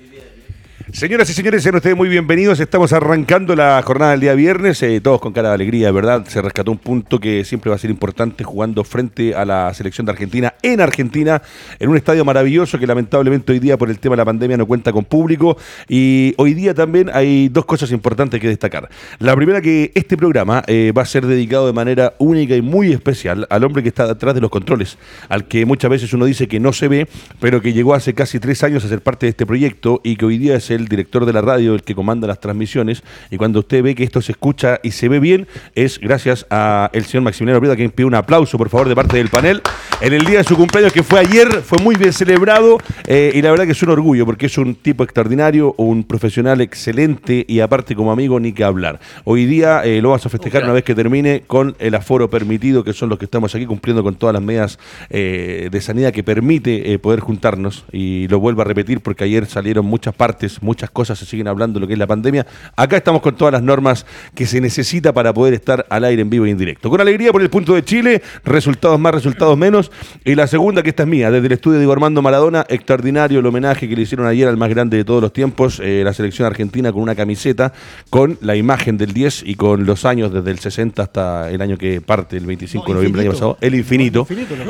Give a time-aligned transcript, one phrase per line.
[0.00, 0.59] Vivi ¿eh?
[0.92, 2.58] Señoras y señores, sean ustedes muy bienvenidos.
[2.58, 6.26] Estamos arrancando la jornada del día viernes, eh, todos con cara de alegría, ¿verdad?
[6.26, 10.06] Se rescató un punto que siempre va a ser importante jugando frente a la selección
[10.06, 11.42] de Argentina en Argentina,
[11.78, 14.66] en un estadio maravilloso que lamentablemente hoy día por el tema de la pandemia no
[14.66, 15.56] cuenta con público.
[15.88, 18.88] Y hoy día también hay dos cosas importantes que destacar.
[19.18, 22.92] La primera que este programa eh, va a ser dedicado de manera única y muy
[22.92, 26.48] especial al hombre que está detrás de los controles, al que muchas veces uno dice
[26.48, 27.06] que no se ve,
[27.38, 30.24] pero que llegó hace casi tres años a ser parte de este proyecto y que
[30.24, 33.36] hoy día es el el director de la radio, el que comanda las transmisiones, y
[33.36, 37.04] cuando usted ve que esto se escucha y se ve bien, es gracias a el
[37.04, 39.62] señor Maximiliano Prieta, quien pide un aplauso, por favor, de parte del panel.
[40.00, 43.42] En el día de su cumpleaños, que fue ayer, fue muy bien celebrado, eh, y
[43.42, 47.60] la verdad que es un orgullo, porque es un tipo extraordinario, un profesional excelente, y
[47.60, 48.98] aparte como amigo, ni que hablar.
[49.24, 52.82] Hoy día eh, lo vas a festejar una vez que termine con el aforo permitido,
[52.82, 54.78] que son los que estamos aquí cumpliendo con todas las medidas
[55.10, 59.84] eh, de sanidad que permite poder juntarnos, y lo vuelvo a repetir porque ayer salieron
[59.84, 62.46] muchas partes, muchas cosas se siguen hablando de lo que es la pandemia.
[62.76, 66.30] Acá estamos con todas las normas que se necesita para poder estar al aire en
[66.30, 66.88] vivo e indirecto.
[66.88, 69.90] Con alegría por el punto de Chile, resultados más, resultados menos.
[70.24, 73.40] Y la segunda, que esta es mía, desde el estudio de Diego Armando Maradona, extraordinario
[73.40, 76.12] el homenaje que le hicieron ayer al más grande de todos los tiempos, eh, la
[76.12, 77.72] selección argentina con una camiseta
[78.10, 81.76] con la imagen del 10 y con los años desde el 60 hasta el año
[81.76, 84.24] que parte, el 25 de noviembre del año pasado, el infinito.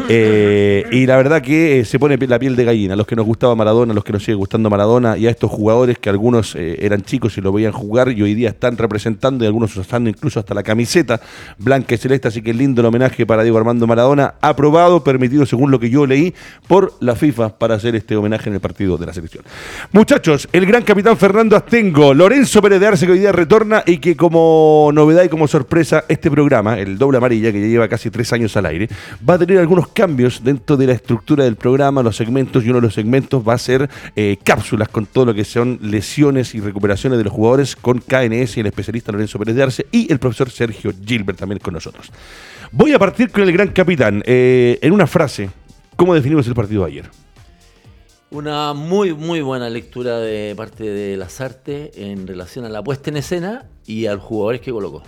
[0.09, 3.27] Eh, y la verdad que eh, se pone la piel de gallina, los que nos
[3.27, 6.77] gustaba Maradona, los que nos sigue gustando Maradona y a estos jugadores que algunos eh,
[6.81, 10.41] eran chicos y lo veían jugar y hoy día están representando y algunos usando incluso
[10.41, 11.21] hasta la camiseta
[11.59, 15.71] blanca y celeste, así que lindo el homenaje para Diego Armando Maradona, aprobado, permitido según
[15.71, 16.35] lo que yo leí
[16.67, 19.45] por la FIFA para hacer este homenaje en el partido de la selección.
[19.93, 23.99] Muchachos, el gran capitán Fernando Astengo, Lorenzo Pérez de Arce que hoy día retorna y
[23.99, 28.11] que como novedad y como sorpresa este programa, el doble amarilla que ya lleva casi
[28.11, 28.89] tres años al aire,
[29.29, 32.77] va a tener algunos cambios dentro de la estructura del programa, los segmentos y uno
[32.77, 36.61] de los segmentos va a ser eh, cápsulas con todo lo que son lesiones y
[36.61, 40.19] recuperaciones de los jugadores con KNS y el especialista Lorenzo Pérez de Arce y el
[40.19, 42.11] profesor Sergio Gilbert también con nosotros.
[42.73, 44.23] Voy a partir con el gran capitán.
[44.27, 45.51] Eh, en una frase,
[45.97, 47.11] ¿cómo definimos el partido de ayer?
[48.31, 53.17] Una muy, muy buena lectura de parte de Lazarte en relación a la puesta en
[53.17, 55.03] escena y a los jugadores que colocó.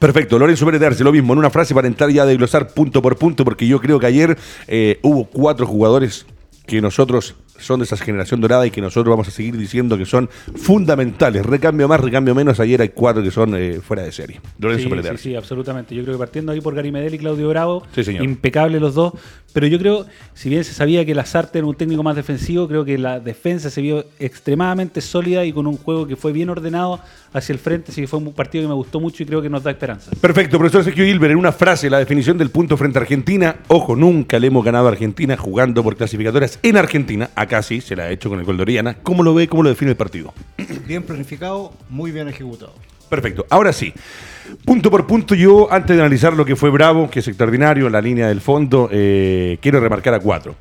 [0.00, 2.74] Perfecto, Lorenzo Pérez de Arce, lo mismo, en una frase para entrar ya a desglosar
[2.74, 4.36] punto por punto, porque yo creo que ayer
[4.66, 6.26] eh, hubo cuatro jugadores
[6.66, 10.06] que nosotros son de esa generación dorada y que nosotros vamos a seguir diciendo que
[10.06, 11.44] son fundamentales.
[11.44, 12.60] Recambio más, recambio menos.
[12.60, 14.40] Ayer hay cuatro que son eh, fuera de serie.
[14.58, 15.94] Lorenzo sí, sí, sí, absolutamente.
[15.94, 17.82] Yo creo que partiendo ahí por Gary Medel y Claudio Bravo,
[18.20, 19.14] impecable los dos.
[19.54, 20.04] Pero yo creo,
[20.34, 23.70] si bien se sabía que Lazarte era un técnico más defensivo, creo que la defensa
[23.70, 26.98] se vio extremadamente sólida y con un juego que fue bien ordenado
[27.32, 27.92] hacia el frente.
[27.92, 30.10] Así que fue un partido que me gustó mucho y creo que nos da esperanza.
[30.20, 33.58] Perfecto, profesor Sergio Gilbert, en una frase, la definición del punto frente a Argentina.
[33.68, 37.30] Ojo, nunca le hemos ganado a Argentina jugando por clasificatorias en Argentina.
[37.44, 38.96] Acá sí, se la ha hecho con el gol de Oriana.
[39.02, 39.48] ¿Cómo lo ve?
[39.48, 40.32] ¿Cómo lo define el partido?
[40.86, 42.74] Bien planificado, muy bien ejecutado.
[43.08, 43.46] Perfecto.
[43.50, 43.92] Ahora sí,
[44.64, 48.00] punto por punto, yo antes de analizar lo que fue Bravo, que es extraordinario, la
[48.00, 50.56] línea del fondo, eh, quiero remarcar a cuatro.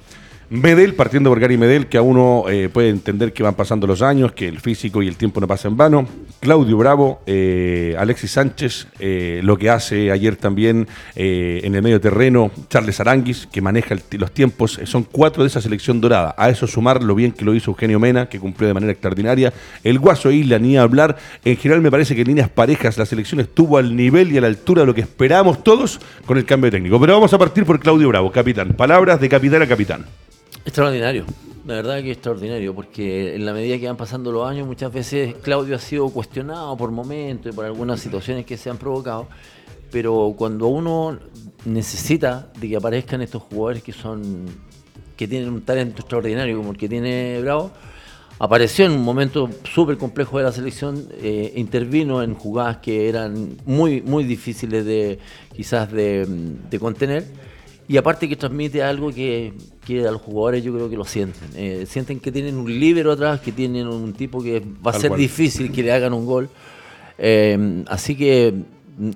[0.50, 4.02] Medel, partiendo por Gary Medel, que a uno eh, puede entender que van pasando los
[4.02, 6.08] años, que el físico y el tiempo no pasa en vano.
[6.40, 12.52] Claudio Bravo, eh, Alexis Sánchez, eh, lo que hace ayer también en el medio terreno,
[12.70, 16.36] Charles Aranguis, que maneja los tiempos, son cuatro de esa selección dorada.
[16.38, 19.54] A eso sumar lo bien que lo hizo Eugenio Mena, que cumplió de manera extraordinaria.
[19.84, 21.18] El Guaso Isla, ni hablar.
[21.46, 24.42] En general me parece que en líneas parejas la selección estuvo al nivel y a
[24.42, 27.00] la altura de lo que esperábamos todos con el cambio técnico.
[27.00, 28.74] Pero vamos a partir por Claudio Bravo, capitán.
[28.74, 30.06] Palabras de capitán a capitán.
[30.66, 31.26] Extraordinario,
[31.66, 35.36] la verdad que extraordinario, porque en la medida que van pasando los años, muchas veces
[35.42, 39.28] Claudio ha sido cuestionado por momentos y por algunas situaciones que se han provocado,
[39.92, 41.20] pero cuando uno
[41.66, 44.46] necesita de que aparezcan estos jugadores que son
[45.18, 47.72] que tienen un talento extraordinario como el que tiene Bravo,
[48.40, 53.58] apareció en un momento súper complejo de la selección, eh, intervino en jugadas que eran
[53.66, 55.20] muy, muy difíciles de
[55.54, 56.26] quizás de,
[56.70, 57.26] de contener
[57.88, 59.54] y aparte que transmite algo que,
[59.86, 61.50] que, a los jugadores yo creo que lo sienten.
[61.56, 65.14] Eh, sienten que tienen un líbero atrás, que tienen un tipo que va a ser
[65.16, 66.50] difícil que le hagan un gol.
[67.18, 68.54] Eh, así que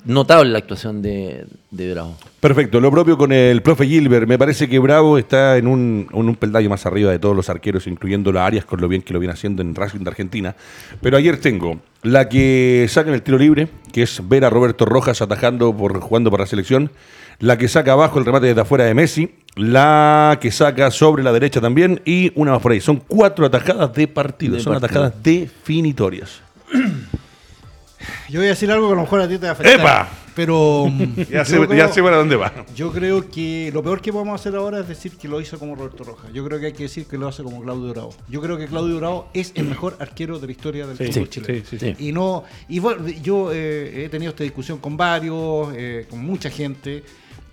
[0.06, 2.16] notable la actuación de, Bravo.
[2.40, 4.28] Perfecto, lo propio con el profe Gilbert.
[4.28, 7.50] Me parece que Bravo está en un, en un peldaño más arriba de todos los
[7.50, 10.56] arqueros, incluyendo la Arias, con lo bien que lo viene haciendo en Racing de Argentina.
[11.02, 14.86] Pero ayer tengo la que saca en el tiro libre, que es ver a Roberto
[14.86, 16.92] Rojas atajando por jugando para la selección
[17.40, 21.32] la que saca abajo el remate desde afuera de Messi, la que saca sobre la
[21.32, 22.82] derecha también y una más por ahí.
[22.82, 26.42] Son cuatro atajadas de partido, son atajadas definitorias.
[28.30, 29.80] Yo voy a decir algo que a lo mejor a ti te va a afectar.
[29.80, 30.10] ¡Epa!
[30.36, 30.86] Pero.
[31.32, 32.54] ya, sé, ya sé para dónde va.
[32.76, 35.76] Yo creo que lo peor que podemos hacer ahora es decir que lo hizo como
[35.76, 36.32] Roberto Rojas.
[36.32, 38.14] Yo creo que hay que decir que lo hace como Claudio Bravo.
[38.30, 41.96] Yo creo que Claudio Bravo es el mejor arquero de la historia del fútbol chileno.
[41.98, 42.44] y no.
[42.70, 47.04] Y bueno, yo eh, he tenido esta discusión con varios, eh, con mucha gente.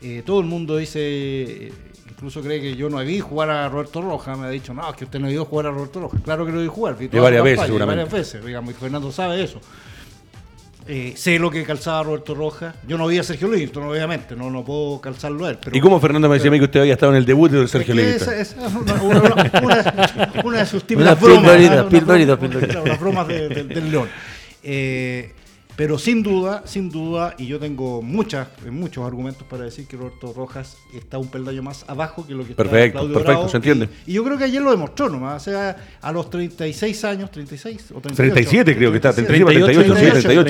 [0.07, 1.73] Eh, todo el mundo dice
[2.11, 4.97] incluso cree que yo no vi jugar a Roberto Rojas, me ha dicho, no, es
[4.97, 6.21] que usted no vio jugar a Roberto Rojas.
[6.23, 8.05] Claro que lo vi jugar, vi varias veces, seguramente.
[8.05, 9.61] Varias veces, digamos, y Fernando sabe eso.
[10.87, 12.75] Eh, sé lo que calzaba Roberto Rojas.
[12.87, 15.59] Yo no vi a Sergio Livingston, obviamente, no, no puedo calzarlo a él.
[15.73, 17.67] ¿Y cómo Fernando me decía a mí que usted había estado en el debut de
[17.67, 18.35] Sergio Livingston?
[18.35, 19.03] Esa, es una,
[20.45, 21.61] una, de sus típicas bromas.
[21.61, 24.09] Las bromas del León.
[24.63, 25.33] Eh,
[25.77, 30.33] pero sin duda, sin duda, y yo tengo muchas, muchos argumentos para decir que Roberto
[30.33, 33.89] Rojas está un peldaño más abajo que lo que perfecto, está Claudio Perfecto, se entiende.
[34.07, 35.43] Y, yo creo que ayer lo demostró nomás.
[35.43, 39.95] O sea, a los 36 años, 36 o 38, 37 creo que está, 38, 38,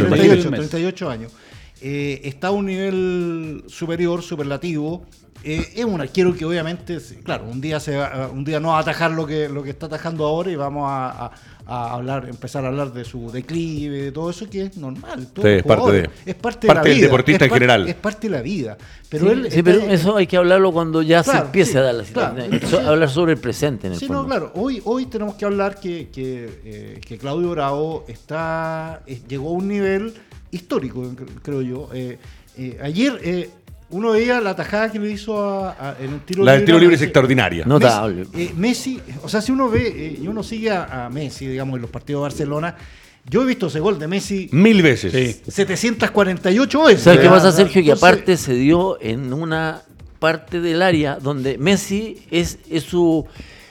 [0.04, 1.32] 38, 38, años.
[1.80, 5.06] Eh, está a un nivel superior, superlativo.
[5.44, 7.98] Eh, es un arquero que obviamente, claro, un día se
[8.32, 10.86] un día no va a atajar lo que, lo que está atajando ahora y vamos
[10.88, 11.30] a
[11.66, 15.20] a hablar, empezar a hablar de su declive, de todo eso que es normal.
[15.20, 17.00] es, parte de, es parte, de la vida.
[17.02, 17.88] deportista en general.
[17.88, 18.76] Es parte de la vida.
[19.08, 22.86] Pero, él, pero eso hay que hablarlo cuando ya se empiece a dar la situación.
[22.86, 23.86] hablar sobre el presente.
[23.86, 24.52] En el sí, no, claro.
[24.54, 29.68] Hoy, hoy tenemos que hablar que, que, eh, que Claudio Bravo está, llegó a un
[29.68, 30.12] nivel
[30.50, 31.88] histórico, creo yo.
[31.94, 32.18] Eh,
[32.58, 33.50] eh, ayer
[33.90, 36.44] uno veía la tajada que le hizo a, en un tiro libre.
[36.44, 37.64] La del tiro libre es extraordinaria.
[37.64, 38.26] Notable.
[38.32, 41.76] Messi, eh, Messi, o sea, si uno ve eh, y uno sigue a, Messi, digamos,
[41.76, 42.76] en los partidos de Barcelona,
[43.28, 44.48] yo he visto ese gol de Messi.
[44.52, 45.12] Mil veces.
[45.12, 45.50] Sí.
[45.50, 47.02] 748 veces.
[47.02, 47.82] ¿Sabes qué pasa, Sergio?
[47.82, 49.82] Que aparte se dio en una
[50.18, 53.26] parte del área donde Messi es, es su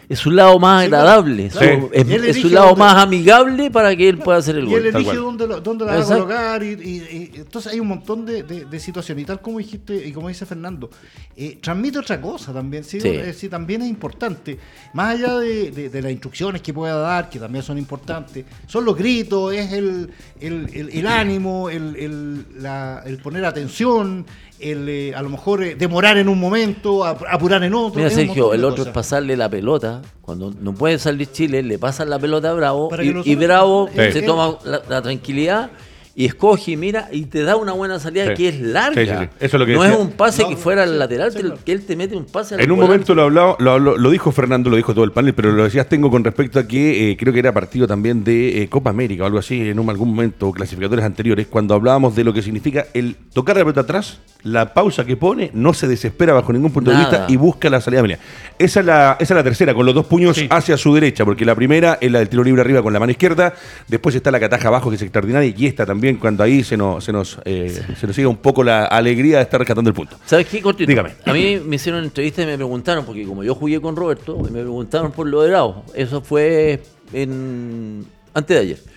[0.09, 4.57] es su lado más agradable, es, su lado más amigable para que él pueda hacer
[4.57, 4.73] el gol.
[4.73, 6.63] Y él elige dónde, dónde, la va a colocar.
[6.63, 9.23] Y, entonces hay un montón de, situaciones.
[9.23, 10.89] Y tal como dijiste, y como dice Fernando,
[11.35, 12.83] eh, transmite otra cosa también.
[12.83, 12.99] ¿sí?
[13.03, 13.49] Eh, sí.
[13.49, 14.57] también es importante.
[14.93, 19.53] Más allá de, las instrucciones que pueda dar, que también son importantes, son los gritos,
[19.53, 24.25] es el, el, el, ánimo, el, el poner atención,
[24.59, 27.97] el, eh, a lo mejor eh, demorar en un momento, apurar en otro.
[27.97, 29.92] Mira, Sergio, el otro es pasarle la pelota.
[30.21, 34.57] Cuando no puede salir Chile, le pasan la pelota a Bravo y, Bravo se toma
[34.63, 35.71] la, tranquilidad
[36.15, 39.29] y escoge y mira y te da una buena salida que es larga.
[39.39, 41.33] Eso lo que no es un pase que fuera al lateral,
[41.65, 44.69] que él te mete un pase En un momento lo, hablado, lo, lo, dijo Fernando,
[44.69, 47.33] lo dijo todo el panel, pero lo decías tengo con respecto a que eh, creo
[47.33, 51.03] que era partido también de eh, Copa América o algo así, en algún momento, clasificadores
[51.03, 55.15] anteriores, cuando hablábamos de lo que significa el tocar la pelota atrás, la pausa que
[55.15, 58.19] pone, no se desespera bajo ningún punto de vista y busca la salida de
[58.59, 61.45] Esa es la, esa es la tercera, con los dos puños hacia su derecha, porque
[61.45, 63.53] la primera es la del tiro libre arriba con la mano izquierda,
[63.87, 67.03] después está la cataja abajo que es extraordinaria y esta también cuando ahí se nos,
[67.03, 70.17] se nos, eh, se nos sigue un poco la alegría de estar rescatando el punto.
[70.25, 71.11] ¿Sabes qué, Dígame.
[71.25, 74.37] A mí me hicieron una entrevista y me preguntaron, porque como yo jugué con Roberto,
[74.39, 75.85] me preguntaron por lo de Bravo.
[75.93, 76.81] Eso fue
[77.13, 78.92] en antes de ayer.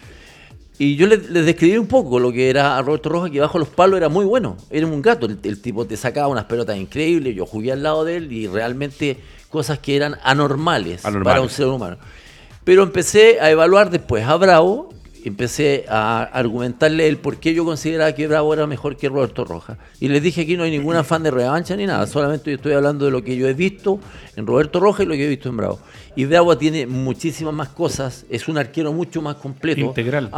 [0.79, 3.69] Y yo les, describí un poco lo que era a Roberto Rojas, que bajo los
[3.69, 4.57] palos era muy bueno.
[4.71, 5.27] Era un gato.
[5.27, 7.35] El, tipo te sacaba unas pelotas increíbles.
[7.35, 9.19] Yo jugué al lado de él y realmente
[9.49, 11.97] cosas que eran anormales, para un ser humano.
[12.65, 14.91] Pero empecé a evaluar después a Bravo
[15.29, 19.77] empecé a argumentarle el por qué yo consideraba que Bravo era mejor que Roberto Rojas.
[19.99, 22.75] Y les dije aquí no hay ningún afán de revancha ni nada, solamente yo estoy
[22.75, 23.99] hablando de lo que yo he visto
[24.37, 25.81] en Roberto Rojas y lo que he visto en Bravo.
[26.15, 29.81] Y Bravo tiene muchísimas más cosas, es un arquero mucho más completo.
[29.81, 30.31] Integral.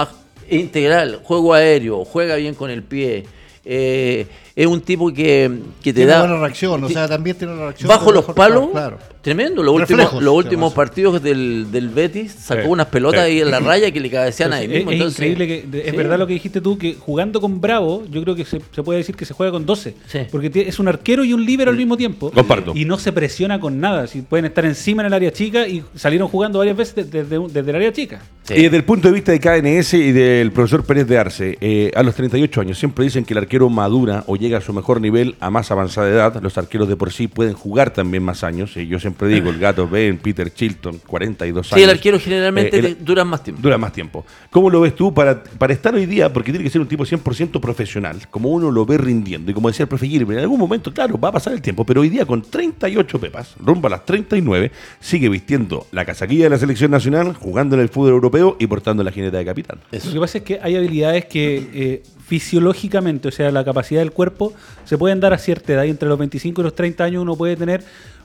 [0.51, 3.25] Integral, juego aéreo, juega bien con el pie.
[3.65, 4.27] Eh,
[4.59, 5.49] es un tipo que,
[5.81, 6.19] que te tiene da.
[6.19, 7.89] buena reacción, o sea, también tiene una reacción.
[7.89, 8.99] Bajo los palos, claro.
[9.29, 13.61] Tremendo, los últimos, los últimos partidos del, del Betis sacó unas pelotas ahí en la
[13.61, 14.91] raya que le cabecean ahí mismo.
[14.91, 18.35] Es, increíble que, es verdad lo que dijiste tú, que jugando con Bravo, yo creo
[18.35, 19.95] que se, puede decir que se juega con 12.
[20.31, 22.31] Porque es un arquero y un líbero al mismo tiempo.
[22.31, 22.73] Comparto.
[22.75, 24.07] Y no se presiona con nada.
[24.07, 27.77] Si pueden estar encima en el área chica y salieron jugando varias veces desde, el
[27.77, 28.23] área chica.
[28.49, 31.91] Y desde el punto de vista de KNS y del profesor Pérez de Arce, eh,
[31.95, 35.01] a los 38 años siempre dicen que el arquero madura o llega a su mejor
[35.01, 36.43] nivel a más avanzada edad.
[36.43, 38.77] Los arqueros de por sí pueden jugar también más años.
[38.77, 41.79] Y yo siempre digo, el gato Ben, Peter Chilton, 42 años.
[41.79, 43.63] Sí, el arquero generalmente eh, dura más tiempo.
[43.63, 44.25] Dura más tiempo.
[44.51, 46.33] ¿Cómo lo ves tú para, para estar hoy día?
[46.33, 49.51] Porque tiene que ser un tipo 100% profesional, como uno lo ve rindiendo.
[49.51, 51.85] Y como decía el profe Gilbert, en algún momento, claro, va a pasar el tiempo,
[51.85, 56.51] pero hoy día con 38 pepas, rumbo a las 39, sigue vistiendo la casaquilla de
[56.51, 59.79] la selección nacional, jugando en el fútbol europeo y portando la jineta de capitán.
[59.91, 64.13] Lo que pasa es que hay habilidades que eh, fisiológicamente, o sea, la capacidad del
[64.13, 64.38] cuerpo,
[64.85, 67.37] se pueden dar a cierta edad y entre los 25 y los 30 años uno
[67.37, 67.83] puede tener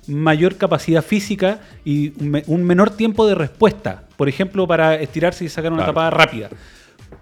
[0.08, 2.14] mayor capacidad física y
[2.48, 4.04] un menor tiempo de respuesta.
[4.18, 6.50] Por ejemplo, para estirarse y sacar una tapada rápida.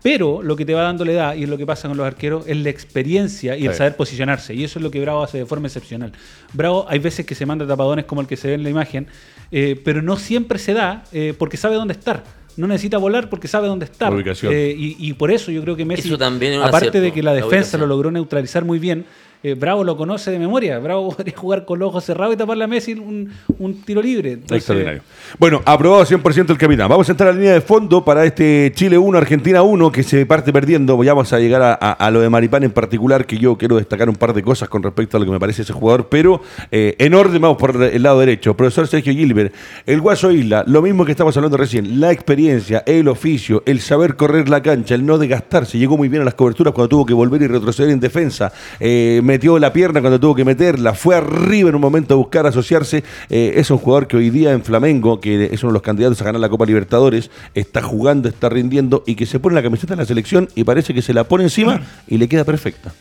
[0.02, 2.08] Pero lo que te va dando la edad, y es lo que pasa con los
[2.08, 4.54] arqueros, es la experiencia y el saber posicionarse.
[4.54, 6.12] Y eso es lo que Bravo hace de forma excepcional.
[6.54, 9.08] Bravo hay veces que se manda tapadones como el que se ve en la imagen,
[9.52, 12.24] eh, pero no siempre se da eh, porque sabe dónde estar
[12.58, 14.14] no necesita volar porque sabe dónde estar.
[14.44, 16.14] Eh, y, por eso yo creo que Messi,
[16.62, 19.06] aparte de que la defensa lo logró neutralizar muy bien,
[19.44, 20.80] eh, Bravo lo conoce de memoria.
[20.80, 24.40] Bravo podría jugar con ojos cerrados y taparle a Messi un, un tiro libre.
[24.50, 25.02] Extraordinario.
[25.40, 26.90] Bueno, aprobado 100% el capitán.
[26.90, 30.04] Vamos a entrar a la línea de fondo para este Chile 1, Argentina 1, que
[30.04, 30.98] se parte perdiendo.
[30.98, 34.34] Vamos a llegar a, lo de Maripán en particular, que yo quiero destacar un par
[34.34, 37.42] de cosas con respecto a lo que me parece ese jugador, pero eh, en orden
[37.42, 38.56] vamos por el lado derecho.
[38.56, 39.54] Profesor Sergio Gilbert,
[39.86, 44.16] el Guaso Isla, lo mismo que estamos hablando recién, la experiencia, el oficio, el saber
[44.16, 45.78] correr la cancha, el no desgastarse.
[45.78, 48.52] Llegó muy bien a las coberturas cuando tuvo que volver y retroceder en defensa.
[48.80, 52.46] Eh, metió la pierna cuando tuvo que meterla, fue arriba en un momento a buscar
[52.46, 53.02] asociarse.
[53.30, 56.22] Eh, es un jugador que hoy día en Flamengo, que es uno de los candidatos
[56.22, 59.94] a ganar la Copa Libertadores, está jugando, está rindiendo y que se pone la camiseta
[59.94, 62.92] en la selección y parece que se la pone encima y le queda perfecta.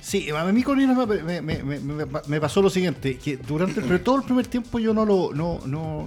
[0.00, 1.62] Sí, a mí con me, me,
[2.28, 6.06] me, pasó lo siguiente, que durante todo el primer tiempo yo no lo no, no,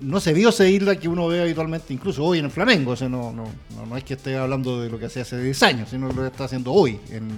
[0.00, 2.96] no se vio esa isla que uno ve habitualmente, incluso hoy en el Flamengo, o
[2.96, 3.44] sea, no, no,
[3.86, 6.28] no, es que esté hablando de lo que hacía hace 10 años, sino lo que
[6.28, 7.28] está haciendo hoy en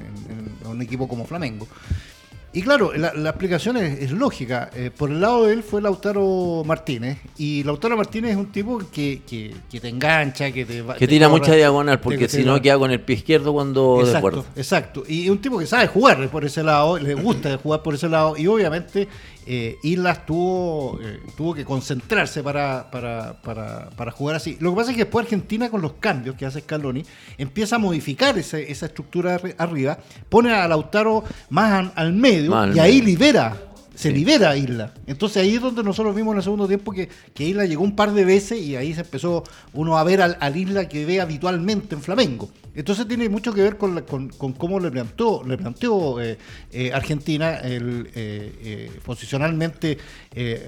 [0.64, 1.66] un equipo como Flamengo.
[2.52, 4.70] Y claro, la, explicación es, lógica.
[4.74, 7.18] Eh, por el lado de él fue Lautaro Martínez.
[7.38, 11.54] Y Lautaro Martínez es un tipo que, que, te engancha, que te Que tira mucha
[11.54, 15.02] diagonal, porque si no queda con el pie izquierdo cuando exacto, Exacto.
[15.06, 18.36] Y un tipo que sabe jugar por ese lado, le gusta jugar por ese lado.
[18.36, 19.06] Y obviamente
[19.46, 24.56] eh, Islas tuvo, eh, tuvo que concentrarse para, para, jugar así.
[24.60, 27.04] Lo que pasa es que después Argentina, con los cambios que hace Scaloni,
[27.38, 33.00] empieza a modificar esa, esa estructura arriba, pone a Lautaro más al medio y ahí
[33.00, 33.56] libera
[34.00, 34.94] se libera Isla.
[35.06, 37.94] Entonces ahí es donde nosotros vimos en el segundo tiempo que, que Isla llegó un
[37.94, 39.44] par de veces y ahí se empezó
[39.74, 42.48] uno a ver al, al Isla que ve habitualmente en Flamengo.
[42.74, 46.38] Entonces tiene mucho que ver con, con, cómo le planteó, le planteó eh,
[46.72, 49.98] eh, Argentina el, eh, posicionalmente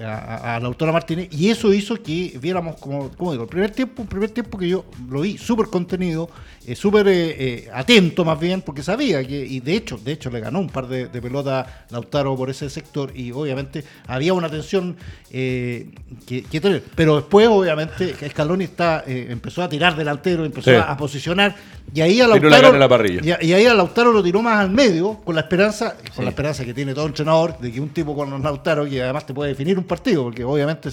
[0.05, 4.01] a, la autora Martínez y eso hizo que viéramos, como, como digo, el primer tiempo,
[4.01, 6.29] un primer tiempo que yo lo vi súper contenido,
[6.75, 10.69] súper atento más bien, porque sabía que, y de hecho, de hecho le ganó un
[10.69, 14.97] par de, de pelotas Lautaro por ese sector y obviamente había una tensión
[15.31, 15.87] que,
[16.27, 16.83] que, tener.
[16.95, 21.55] Pero después, obviamente, Scaloni está, empezó a tirar delantero, empezó a, a posicionar
[21.93, 25.41] y ahí a Lautaro, Y, ahí a Lautaro lo tiró más al medio, con la
[25.41, 29.03] esperanza, con la esperanza que tiene todo entrenador, de que un tipo con Lautaro, que
[29.03, 30.89] además te puede definir un partido, porque obviamente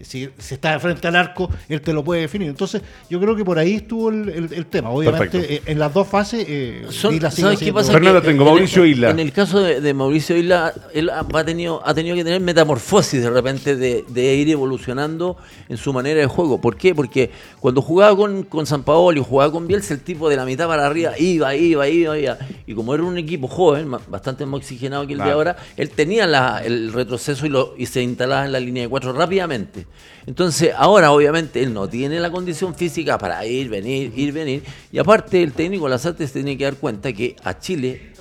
[0.00, 2.48] si, está de frente al arco, él te lo puede definir.
[2.48, 4.90] Entonces, yo creo que por ahí estuvo el, tema.
[4.90, 7.98] Obviamente, eh, en las dos fases, eh, ¿sabes qué pasa?
[8.22, 9.08] tengo Mauricio Isla.
[9.08, 13.30] En el caso de, Mauricio Isla, él ha tenido, ha tenido que tener metamorfosis de
[13.30, 15.38] repente de, ir evolucionando
[15.70, 16.60] en su manera de juego.
[16.60, 16.94] ¿Por qué?
[16.94, 20.41] Porque cuando jugaba con, con San Paolo y jugaba con Bielsa, el tipo de la
[20.44, 22.38] mitad para arriba, iba, iba, iba, iba.
[22.66, 26.24] Y como era un equipo joven, bastante más oxigenado que el de ahora, él tenía
[26.64, 29.86] el retroceso y, lo, y se instalaba en la línea de cuatro rápidamente.
[30.26, 34.62] Entonces, ahora obviamente él no tiene la condición física para ir, venir, ir, venir.
[34.92, 38.11] Y aparte, el técnico las artes tiene que dar cuenta que a Chile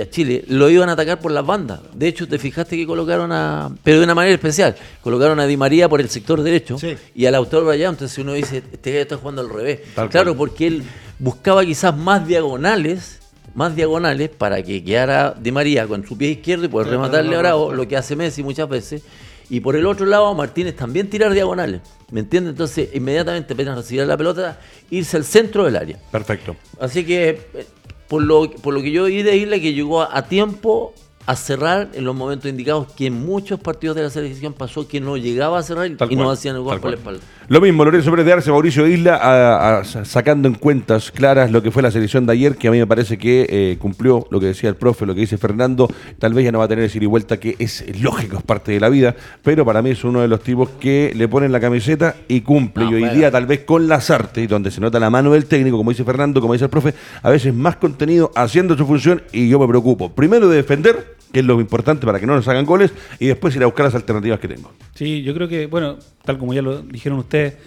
[0.00, 1.80] a Chile lo iban a atacar por las bandas.
[1.94, 3.70] De hecho, te fijaste que colocaron a.
[3.82, 4.76] Pero de una manera especial.
[5.02, 6.76] Colocaron a Di María por el sector derecho
[7.14, 7.88] y al autor allá.
[7.88, 9.80] Entonces uno dice, este está jugando al revés.
[10.10, 10.82] claro, porque él
[11.18, 13.20] buscaba quizás más diagonales.
[13.54, 17.38] Más diagonales para que quedara Di María con su pie izquierdo y poder rematarle a
[17.38, 19.02] Bravo, lo que hace Messi muchas veces.
[19.48, 21.80] Y por el otro lado, Martínez también tirar diagonales.
[22.10, 22.52] ¿Me entiendes?
[22.52, 24.58] Entonces, inmediatamente apenas recibir la pelota,
[24.90, 25.98] irse al centro del área.
[26.10, 26.56] Perfecto.
[26.80, 27.66] Así que eh,
[28.08, 30.94] por lo, por lo que yo oí de Isla, que llegó a, tiempo
[31.26, 35.00] a cerrar en los momentos indicados que en muchos partidos de la selección pasó que
[35.00, 37.20] no llegaba a cerrar y no hacían el gol por la espalda.
[37.48, 41.80] Lo mismo, Lorenzo Pérez de Arce, Mauricio Isla, sacando en cuentas claras lo que fue
[41.80, 44.68] la selección de ayer, que a mí me parece que eh, cumplió lo que decía
[44.68, 45.88] el profe, lo que dice Fernando.
[46.18, 48.42] Tal vez ya no va a tener ese ir y vuelta, que es lógico, es
[48.42, 51.52] parte de la vida, pero para mí es uno de los tipos que le ponen
[51.52, 52.84] la camiseta y cumple.
[52.86, 55.76] y hoy día, tal vez con las artes, donde se nota la mano del técnico,
[55.76, 59.48] como dice Fernando, como dice el profe, a veces más contenido haciendo su función y
[59.48, 60.10] yo me preocupo.
[60.10, 63.54] Primero de defender que es lo importante para que no nos hagan goles, y después
[63.54, 64.72] ir a buscar las alternativas que tengo.
[64.94, 67.58] Sí, yo creo que, bueno, tal como ya lo dijeron ustedes,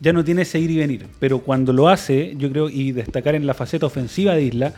[0.00, 3.34] ya no tiene ese ir y venir, pero cuando lo hace, yo creo, y destacar
[3.34, 4.72] en la faceta ofensiva de Isla,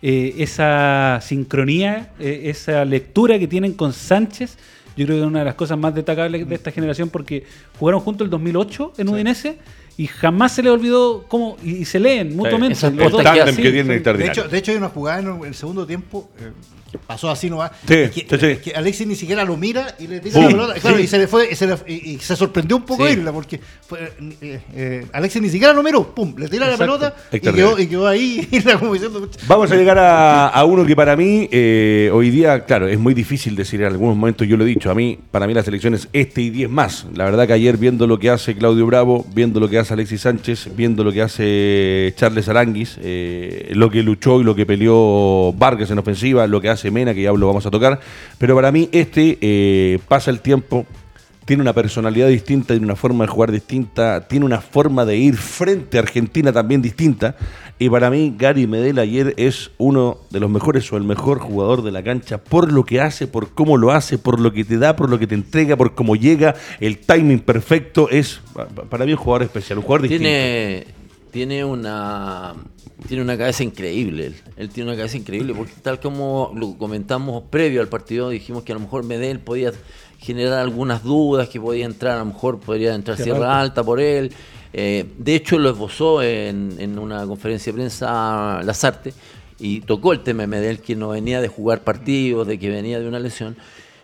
[0.00, 4.56] eh, esa sincronía, eh, esa lectura que tienen con Sánchez,
[4.96, 7.42] yo creo que es una de las cosas más destacables de esta generación porque
[7.80, 9.58] jugaron juntos el 2008 en Udinese
[9.96, 12.76] y jamás se le olvidó cómo y, se leen mutuamente.
[12.76, 16.52] Sí, que de, hecho, de hecho hay una jugada en el segundo tiempo, eh,
[16.96, 17.72] pasó así nomás.
[17.86, 18.46] Sí, es que, sí, sí.
[18.46, 20.74] Es que Alexis ni siquiera lo mira y le tira la pelota.
[20.74, 23.60] Claro, y se le fue, y se, le, y, se sorprendió un poco Isla, porque
[23.86, 26.86] fue, eh, eh, Alexis ni siquiera lo miró, pum, le tira Exacto.
[26.86, 29.28] la pelota y quedó, y quedó, ahí como diciendo.
[29.46, 33.14] Vamos a llegar a, a uno que para mí, eh, hoy día, claro, es muy
[33.14, 35.94] difícil decir en algunos momentos, yo lo he dicho, a mí, para mí la selección
[35.94, 37.06] es este y diez más.
[37.14, 40.22] La verdad que ayer viendo lo que hace Claudio Bravo, viendo lo que hace Alexis
[40.22, 45.52] Sánchez, viendo lo que hace Charles Aranguis, eh, lo que luchó y lo que peleó
[45.52, 48.00] Vargas en ofensiva, lo que hace Mena, que ya lo vamos a tocar.
[48.38, 50.86] Pero para mí este eh, pasa el tiempo,
[51.44, 55.34] tiene una personalidad distinta, tiene una forma de jugar distinta, tiene una forma de ir
[55.36, 57.36] frente a Argentina también distinta.
[57.78, 61.82] Y para mí, Gary Medel ayer es uno de los mejores o el mejor jugador
[61.82, 64.76] de la cancha por lo que hace, por cómo lo hace, por lo que te
[64.78, 68.10] da, por lo que te entrega, por cómo llega, el timing perfecto.
[68.10, 68.40] Es
[68.90, 70.98] para mí un jugador especial, un jugador tiene, distinto.
[71.30, 72.54] Tiene una,
[73.06, 74.26] tiene una cabeza increíble.
[74.26, 74.36] Él.
[74.56, 78.72] él tiene una cabeza increíble porque, tal como lo comentamos previo al partido, dijimos que
[78.72, 79.72] a lo mejor Medel podía
[80.18, 84.32] generar algunas dudas, que podía entrar, a lo mejor podría entrar Sierra Alta por él.
[84.72, 89.14] Eh, de hecho, lo esbozó en, en, una conferencia de prensa Lazarte
[89.58, 93.00] y tocó el tema de Medel, que no venía de jugar partidos, de que venía
[93.00, 93.56] de una lesión.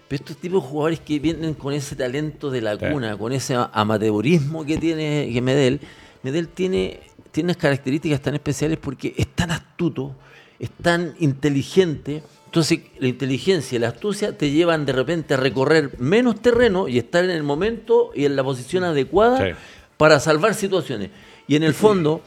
[0.09, 3.19] Pero estos tipos de jugadores que vienen con ese talento de la cuna, sí.
[3.19, 5.81] con ese amateurismo que tiene que Medel,
[6.23, 7.01] Medel tiene,
[7.35, 10.17] tiene unas características tan especiales porque es tan astuto,
[10.59, 12.23] es tan inteligente.
[12.47, 16.99] Entonces, la inteligencia y la astucia te llevan de repente a recorrer menos terreno y
[16.99, 19.39] estar en el momento y en la posición adecuada.
[19.39, 19.53] Sí
[19.97, 21.11] para salvar situaciones.
[21.47, 22.23] Y en el fondo,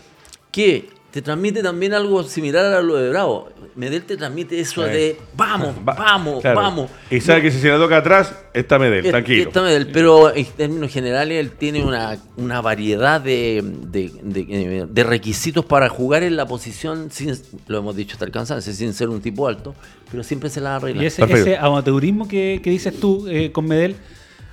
[0.52, 3.50] que te transmite también algo similar a lo de Bravo.
[3.78, 6.60] Medel te transmite eso de vamos, vamos, claro.
[6.60, 6.92] vamos.
[7.12, 9.44] Y sabe no, que si se la toca atrás, está Medel, es, tranquilo.
[9.44, 15.04] Está Medel, pero en términos generales él tiene una, una variedad de, de, de, de,
[15.04, 17.36] requisitos para jugar en la posición, sin,
[17.68, 19.76] lo hemos dicho hasta el cansancio, sin ser un tipo alto,
[20.10, 21.04] pero siempre se la arregla.
[21.04, 23.96] Y ese, ese amateurismo que, que, dices tú eh, con Medel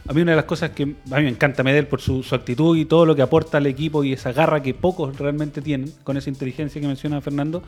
[0.07, 2.35] a mí una de las cosas que a mí me encanta Medel por su, su,
[2.35, 5.91] actitud y todo lo que aporta al equipo y esa garra que pocos realmente tienen
[6.05, 7.63] con esa inteligencia que menciona Fernando.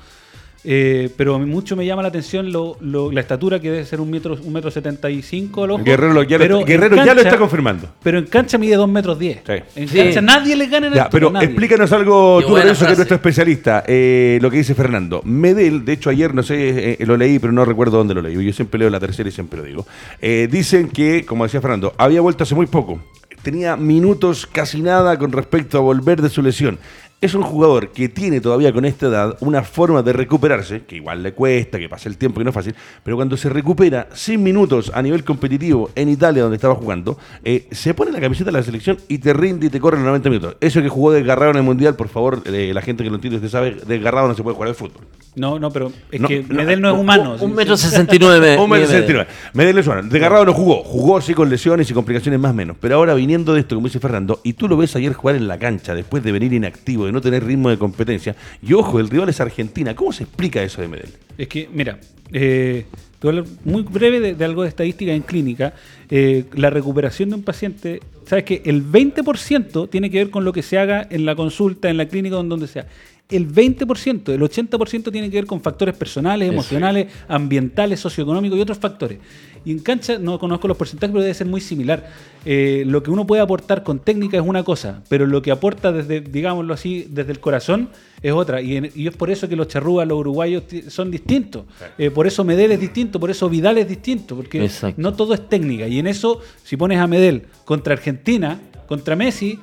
[0.69, 4.11] Eh, pero mucho me llama la atención lo, lo, la estatura que debe ser un
[4.11, 5.65] metro, un metro setenta y cinco.
[5.79, 7.89] Guerrero, ya, pero lo, Guerrero cancha, ya lo está confirmando.
[8.03, 9.43] Pero en cancha mide dos metros diez.
[9.47, 9.53] Sí.
[9.77, 11.47] En cancha nadie le gana en el ya, Pero nadie.
[11.47, 15.23] explícanos algo, tú Lorenzo, que es nuestro especialista, eh, lo que dice Fernando.
[15.25, 18.45] Medel, de hecho ayer, no sé, eh, lo leí, pero no recuerdo dónde lo leí.
[18.45, 19.87] Yo siempre leo la tercera y siempre lo digo.
[20.21, 23.01] Eh, dicen que, como decía Fernando, había vuelto hace muy poco.
[23.43, 26.81] Tenía minutos casi nada con respecto a volver de su lesión
[27.21, 31.23] es un jugador que tiene todavía con esta edad una forma de recuperarse, que igual
[31.23, 34.43] le cuesta, que pase el tiempo, que no es fácil, pero cuando se recupera sin
[34.43, 38.59] minutos a nivel competitivo en Italia, donde estaba jugando, eh, se pone la camiseta de
[38.59, 40.57] la selección y te rinde y te corre los 90 minutos.
[40.61, 43.37] Eso que jugó desgarrado en el Mundial, por favor, eh, la gente que lo entiende,
[43.37, 45.07] usted sabe, desgarrado no se puede jugar al fútbol.
[45.37, 47.37] No, no, pero es no, que Medel no, no, es humano.
[47.41, 48.57] Un metro sesenta y nueve.
[48.61, 49.31] Un metro sesenta y nueve.
[49.53, 50.09] Medel es humano.
[50.09, 50.83] Desgarrado no jugó.
[50.83, 52.77] Jugó sí con lesiones y complicaciones más o menos.
[52.81, 55.47] Pero ahora viniendo de esto, como dice Fernando, y tú lo ves ayer jugar en
[55.47, 58.37] la cancha, después de venir inactivo, de no tener ritmo de competencia.
[58.63, 59.95] Y ojo, el rival es Argentina.
[59.95, 61.11] ¿Cómo se explica eso de Medel?
[61.39, 61.99] Es que, mira,
[62.33, 62.87] eh,
[63.19, 65.75] te voy a hablar muy breve de, de, algo de estadística en clínica.
[66.11, 70.53] Eh, la recuperación de un paciente, sabes que el 20% tiene que ver con lo
[70.53, 72.87] que se haga en la consulta, en la clínica, en donde sea.
[73.29, 78.79] El 20%, el 80% tiene que ver con factores personales, emocionales, ambientales, socioeconómicos y otros
[78.79, 79.19] factores.
[79.67, 82.09] Y en cancha no conozco los porcentajes, pero debe ser muy similar.
[82.45, 85.91] Eh, lo que uno puede aportar con técnica es una cosa, pero lo que aporta
[85.91, 87.89] desde, digámoslo así, desde el corazón
[88.23, 88.63] es otra.
[88.63, 91.65] Y, en, y es por eso que los charrúas, los uruguayos son distintos.
[91.99, 95.03] Eh, por eso Medel es distinto, por eso Vidal es distinto, porque Exacto.
[95.03, 95.89] no todo es técnica.
[95.89, 99.59] Y en eso, si pones a Medel contra Argentina, contra Messi,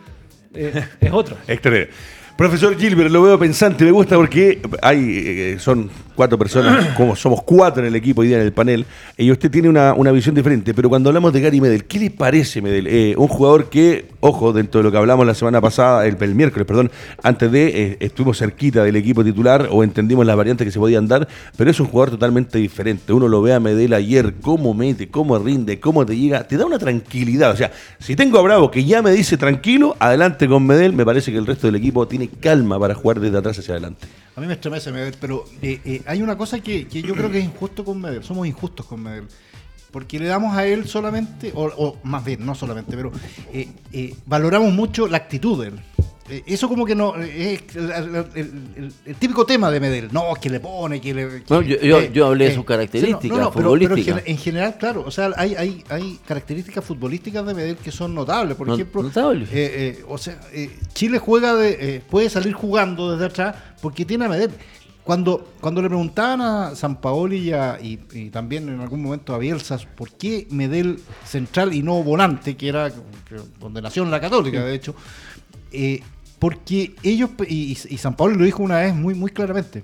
[0.53, 1.37] eh, es otro.
[1.47, 1.91] Excelente.
[2.35, 7.43] Profesor Gilbert, lo veo pensante, me gusta porque hay, eh, son cuatro personas, como somos
[7.43, 8.85] cuatro en el equipo hoy día en el panel,
[9.17, 12.09] y usted tiene una, una visión diferente, pero cuando hablamos de Gary Medel, ¿qué le
[12.09, 12.87] parece Medel?
[12.87, 16.65] Eh, un jugador que, ojo, dentro de lo que hablamos la semana pasada, el, miércoles,
[16.65, 16.89] perdón,
[17.23, 21.09] antes de, eh, estuvimos cerquita del equipo titular o entendimos las variantes que se podían
[21.09, 23.11] dar, pero es un jugador totalmente diferente.
[23.11, 26.65] Uno lo ve a Medel ayer, cómo mete, cómo rinde, cómo te llega, te da
[26.65, 27.51] una tranquilidad.
[27.51, 31.05] O sea, si tengo a Bravo que ya me dice tranquilo, adelante con Medel, me
[31.05, 34.07] parece que el resto del equipo tiene calma para jugar desde atrás hacia adelante.
[34.37, 37.29] A mí me estremece Medel, pero eh, eh, hay una cosa que, que, yo creo
[37.29, 38.23] que es injusto con Medel.
[38.23, 39.25] Somos injustos con Medel.
[39.93, 43.11] Porque le damos a él solamente, o, o más bien, no solamente, pero
[43.53, 45.79] eh, valoramos mucho la actitud de él.
[46.47, 50.09] Eso como que no es el, el, el, el, típico tema de Medel.
[50.11, 51.43] No, que le pone, que le...
[51.43, 54.05] Que, no, yo, yo, eh, yo, hablé de sus características no, no, futbolísticas.
[54.05, 57.91] Pero, pero en, general, claro, o sea, hay, hay, hay características futbolísticas de Medel que
[57.91, 58.55] son notables.
[58.55, 59.49] Por ejemplo, notables.
[59.49, 60.39] Eh, eh, o sea,
[60.93, 64.51] Chile juega de, puede salir jugando desde atrás porque tiene a Medel.
[65.03, 69.77] Cuando, cuando le preguntaban a San Paoli y, y, también en algún momento a Bielsa
[69.95, 72.91] por qué Medel central y no volante, que era
[73.59, 74.95] donde nació en la Católica, de hecho,
[75.71, 76.01] eh,
[76.39, 79.83] porque ellos, y, San Paoli lo dijo una vez muy, muy claramente,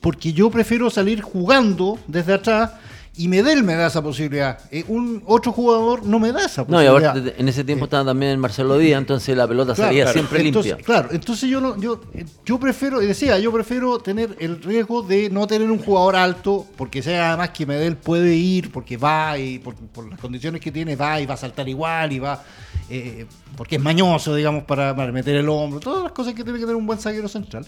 [0.00, 2.72] porque yo prefiero salir jugando desde atrás
[3.16, 4.58] y Medel me da esa posibilidad.
[4.72, 7.14] Eh, un otro jugador no me da esa posibilidad.
[7.14, 10.76] No, y en ese tiempo estaba también Marcelo Díaz, entonces la pelota salía siempre limpia.
[10.78, 12.00] Claro, entonces yo no, yo,
[12.44, 17.02] yo prefiero, decía, yo prefiero tener el riesgo de no tener un jugador alto, porque
[17.02, 19.74] sea además que Medel puede ir, porque va y por,
[20.08, 22.42] las condiciones que tiene, va y va a saltar igual y va.
[22.90, 26.64] Eh, porque es mañoso, digamos, para, meter el hombro, todas las cosas que tiene que
[26.64, 27.64] tener un buen zaguero central.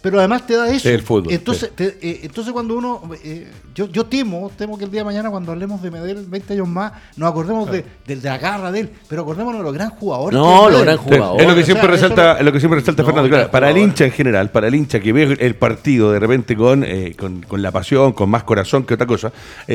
[0.00, 0.88] Eh, pero además te da eso.
[0.88, 1.32] El fútbol.
[1.32, 5.30] Entonces, eh, entonces cuando uno, eh, yo, yo temo, temo que el día de mañana
[5.30, 7.84] cuando hablemos de Medel 20 años más, nos acordemos de,
[8.22, 10.38] la garra de él, pero acordémonos de los gran jugadores.
[10.38, 11.42] No, los gran jugadores.
[11.42, 13.50] Es lo que siempre resalta, es lo que siempre resalta Fernando.
[13.50, 16.82] para el hincha en general, para el hincha que ve el partido de repente con,
[16.84, 19.32] eh, con, con, la pasión, con más corazón que otra cosa,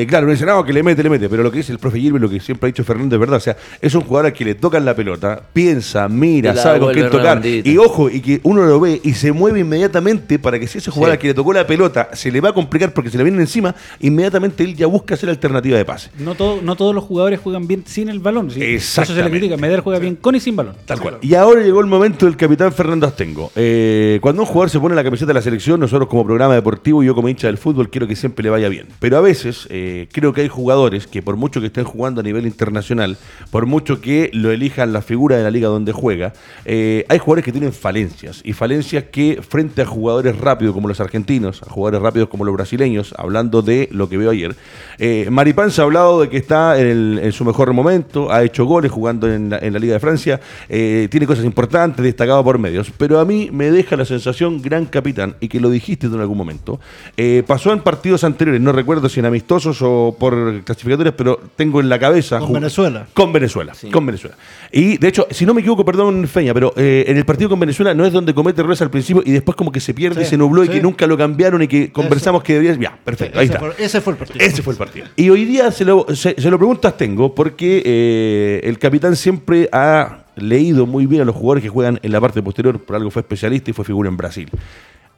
[0.08, 1.98] claro, no dice, no, que le mete, le mete, pero lo que dice el profe
[2.00, 4.32] Gilbert, lo que siempre ha dicho Fernando es verdad, o sea, es un jugador al
[4.32, 8.40] que le tocan la pelota, piensa, mira, sabe con quién tocar, y ojo, y que
[8.42, 11.52] uno lo ve y se mueve inmediatamente para que si ese jugador que le tocó
[11.52, 14.86] la pelota se le va a complicar porque se le viene encima, inmediatamente él ya
[14.86, 16.10] busca hacer alternativa de pase.
[16.18, 18.50] No, todo, no todos los jugadores juegan bien sin el balón.
[18.54, 19.56] Eso se le critica.
[19.56, 20.74] Medel juega bien con y sin balón.
[20.84, 21.18] Tal cual.
[21.22, 23.50] Y ahora llegó el momento del capitán Fernando Astengo.
[23.56, 27.02] Eh, cuando un jugador se pone la camiseta de la selección, nosotros como programa deportivo
[27.02, 28.86] y yo como hincha del fútbol quiero que siempre le vaya bien.
[29.00, 32.24] Pero a veces eh, creo que hay jugadores que por mucho que estén jugando a
[32.24, 33.16] nivel internacional,
[33.50, 36.32] por mucho que lo elijan la figura de la liga donde juega,
[36.64, 38.40] eh, hay jugadores que tienen falencias.
[38.44, 40.05] Y falencias que frente a jugadores
[40.38, 44.30] rápido como los argentinos, a jugadores rápidos como los brasileños, hablando de lo que veo
[44.30, 44.54] ayer.
[44.98, 48.90] Eh, Maripán se ha hablado de que está en, su mejor momento, ha hecho goles
[48.90, 53.24] jugando en la, Liga de Francia, eh, tiene cosas importantes, destacado por medios, pero a
[53.24, 56.80] mí me deja la sensación gran capitán, y que lo dijiste en algún momento,
[57.16, 61.80] eh, pasó en partidos anteriores, no recuerdo si en amistosos o por clasificatorias, pero tengo
[61.80, 62.38] en la cabeza...
[62.38, 63.06] Con Venezuela.
[63.12, 64.36] Con Venezuela, con Venezuela.
[64.72, 67.94] Y de hecho, si no me equivoco, perdón Feña, pero en el partido con Venezuela
[67.94, 70.62] no es donde comete errores al principio y después como que se pierde se nubló
[70.62, 72.76] y que nunca lo cambiaron y que conversamos que debería.
[72.76, 73.60] Ya, perfecto, ahí está.
[73.78, 74.44] ese fue el partido.
[74.44, 75.06] Ese fue el partido.
[75.16, 80.26] Y hoy día se lo, se, lo preguntas tengo porque eh, el capitán siempre ha
[80.36, 83.22] leído muy bien a los jugadores que juegan en la parte posterior, por algo fue
[83.22, 84.50] especialista y fue figura en Brasil.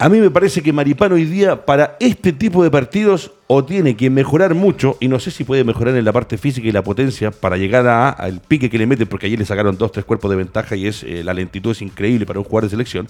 [0.00, 3.96] A mí me parece que Maripán hoy día, para este tipo de partidos, o tiene
[3.96, 6.84] que mejorar mucho, y no sé si puede mejorar en la parte física y la
[6.84, 10.30] potencia para llegar al pique que le meten, porque ayer le sacaron dos, tres cuerpos
[10.30, 13.08] de ventaja y es eh, la lentitud es increíble para un jugador de selección,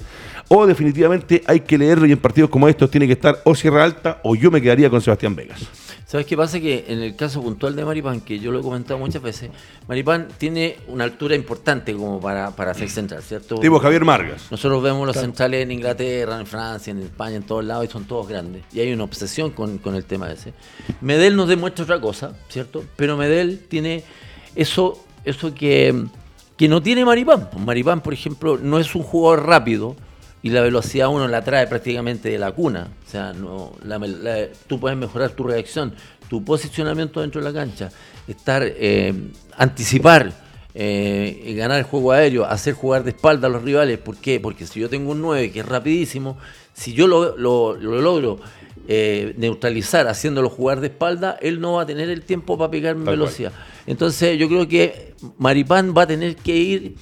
[0.49, 3.85] o definitivamente hay que leerlo y en partidos como estos tiene que estar o Sierra
[3.85, 5.69] Alta o yo me quedaría con Sebastián Vegas.
[6.09, 6.59] ¿Sabes qué pasa?
[6.59, 9.51] Que en el caso puntual de Maripán, que yo lo he comentado muchas veces,
[9.87, 13.57] Maripán tiene una altura importante como para, para ser central, ¿cierto?
[13.57, 14.51] Tipo Javier Margas.
[14.51, 18.07] Nosotros vemos los centrales en Inglaterra, en Francia, en España, en todos lados y son
[18.07, 18.63] todos grandes.
[18.73, 20.55] Y hay una obsesión con, el tema ese.
[21.03, 22.87] Medel nos demuestra otra cosa, ¿cierto?
[22.97, 24.03] Pero Medel tiene
[24.57, 26.07] eso, eso que,
[26.57, 27.51] que no tiene Maripán.
[27.59, 29.95] Maripán, por ejemplo, no es un jugador rápido
[30.43, 32.89] y la velocidad uno la trae prácticamente de la cuna.
[33.07, 33.73] O sea, no,
[34.67, 35.95] tú puedes mejorar tu reacción,
[36.29, 37.91] tu posicionamiento dentro de la cancha,
[38.27, 39.13] estar, eh,
[39.57, 40.33] anticipar,
[40.75, 43.99] eh, ganar el juego aéreo, hacer jugar de espalda a los rivales.
[43.99, 44.39] ¿Por qué?
[44.39, 46.39] Porque si yo tengo un 9 que es rapidísimo,
[46.73, 48.39] si yo lo, lo, logro
[48.87, 52.95] eh, neutralizar haciéndolo jugar de espalda, él no va a tener el tiempo para pegar
[52.95, 53.53] en velocidad.
[53.87, 56.95] Entonces yo creo que Maripán va a tener que ir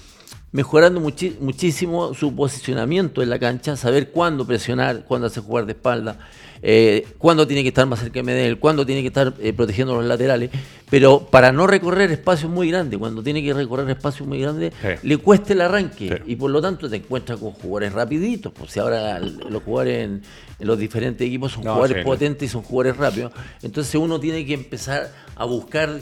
[0.56, 6.18] mejorando muchísimo su posicionamiento en la cancha, saber cuándo presionar, cuándo hacer jugar de espalda,
[6.62, 9.94] eh, cuándo tiene que estar más cerca de Medel, cuándo tiene que estar eh, protegiendo
[9.96, 10.48] los laterales,
[10.88, 15.18] pero para no recorrer espacios muy grandes, cuando tiene que recorrer espacios muy grandes, le
[15.18, 19.20] cuesta el arranque y por lo tanto te encuentras con jugadores rapiditos, pues si ahora
[19.20, 20.22] los jugadores en,
[20.60, 23.30] los diferentes equipos son jugadores potentes y son jugadores rápidos,
[23.62, 26.00] entonces uno tiene que empezar a buscar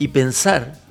[0.00, 0.85] y pensar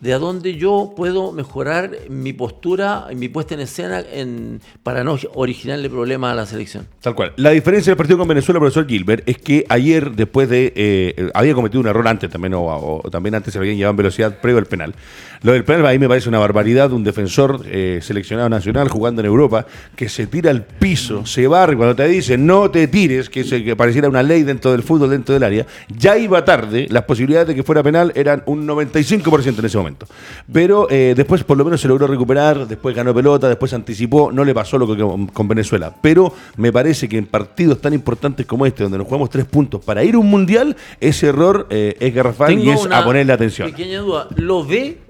[0.00, 5.18] de a dónde yo puedo mejorar mi postura mi puesta en escena en, para no
[5.34, 6.86] originarle problemas a la selección.
[7.00, 7.32] Tal cual.
[7.36, 10.72] La diferencia del partido con Venezuela, profesor Gilbert, es que ayer, después de.
[10.76, 14.40] Eh, había cometido un error antes también, o, también antes se habían llevado en velocidad
[14.40, 14.94] previo al penal.
[15.42, 16.92] Lo del penal ahí me parece una barbaridad.
[16.92, 21.76] Un defensor eh, seleccionado nacional jugando en Europa que se tira al piso, se barre
[21.76, 25.34] cuando te dice no te tires, que, que pareciera una ley dentro del fútbol, dentro
[25.34, 25.66] del área.
[25.88, 29.85] Ya iba tarde, las posibilidades de que fuera penal eran un 95% en ese momento.
[30.52, 34.44] Pero eh, después por lo menos se logró recuperar, después ganó pelota, después anticipó, no
[34.44, 35.94] le pasó lo que con Venezuela.
[36.00, 39.84] Pero me parece que en partidos tan importantes como este, donde nos jugamos tres puntos
[39.84, 43.70] para ir a un mundial, ese error eh, es garrafal y es a ponerle atención.
[43.70, 45.05] Pequeña duda, ¿lo ve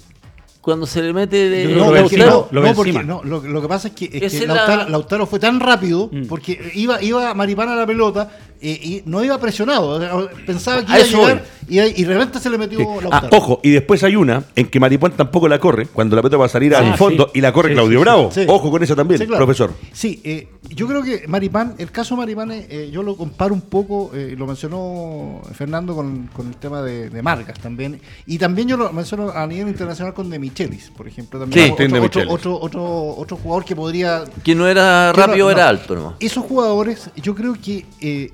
[0.66, 2.48] cuando se le mete no, Lautaro.
[2.50, 6.26] No, porque, no, lo, que pasa es que, es que Lautaro, fue tan rápido mm.
[6.26, 8.28] porque iba, iba Maripán a la pelota
[8.60, 10.28] eh, y no iba presionado.
[10.44, 13.10] Pensaba que iba a, llegar y, y, de repente se le metió Lautaro.
[13.12, 16.36] Ah, ojo, y después hay una en que Maripán tampoco la corre cuando la pelota
[16.36, 18.30] va a salir al fondo y la corre Claudio Bravo.
[18.48, 19.72] Ojo con eso también, profesor.
[19.92, 23.60] Sí, eh, yo creo que Maripán, el caso de Maripán, eh, yo lo comparo un
[23.60, 28.00] poco, lo mencionó Fernando con, con el tema de, de, Margas también.
[28.26, 31.40] Y también yo lo menciono a nivel internacional con De Michelis, por ejemplo.
[31.40, 34.24] También otro, otro, otro, otro, jugador que podría.
[34.42, 35.94] Que no era rápido, era alto.
[35.94, 36.16] ¿no?
[36.20, 37.84] Esos jugadores, yo creo que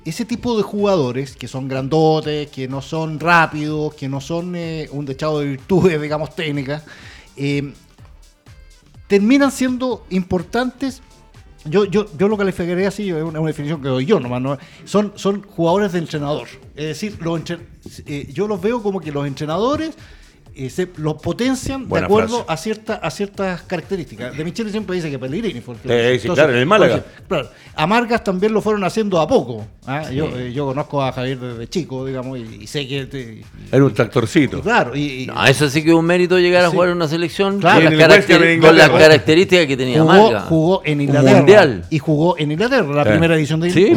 [0.05, 4.87] ese tipo de jugadores que son grandotes, que no son rápidos, que no son eh,
[4.91, 6.83] un dechado de virtudes, digamos, técnicas,
[7.35, 7.73] eh,
[9.07, 11.01] terminan siendo importantes.
[11.65, 14.57] Yo, yo, yo lo calificaría así, es una, definición que doy yo nomás, ¿no?
[14.83, 16.49] son, son jugadores de entrenador.
[16.75, 17.41] Es decir, los,
[18.05, 19.95] eh, yo los veo como que los entrenadores
[20.55, 24.37] eh, se, los potencian de acuerdo a, cierta, a ciertas características.
[24.37, 27.03] De Michele siempre dice que Pellegrini fue el sí, claro, en el Málaga.
[27.27, 29.65] claro, a Margas también lo fueron haciendo a poco.
[29.87, 30.11] ¿ah?
[30.11, 33.41] Yo, eh, yo conozco a Javier desde chico, digamos, y, sé que...
[33.71, 34.61] Era un tractorcito.
[34.61, 34.95] Claro.
[34.95, 37.83] Y, no, eso sí que es un mérito llegar a jugar en una selección con,
[38.77, 40.43] las, características que tenía jugó, Margas.
[40.43, 41.37] Jugó en Inglaterra.
[41.37, 41.85] Mundial.
[41.89, 43.93] Y jugó en Inglaterra, la primera edición de sí,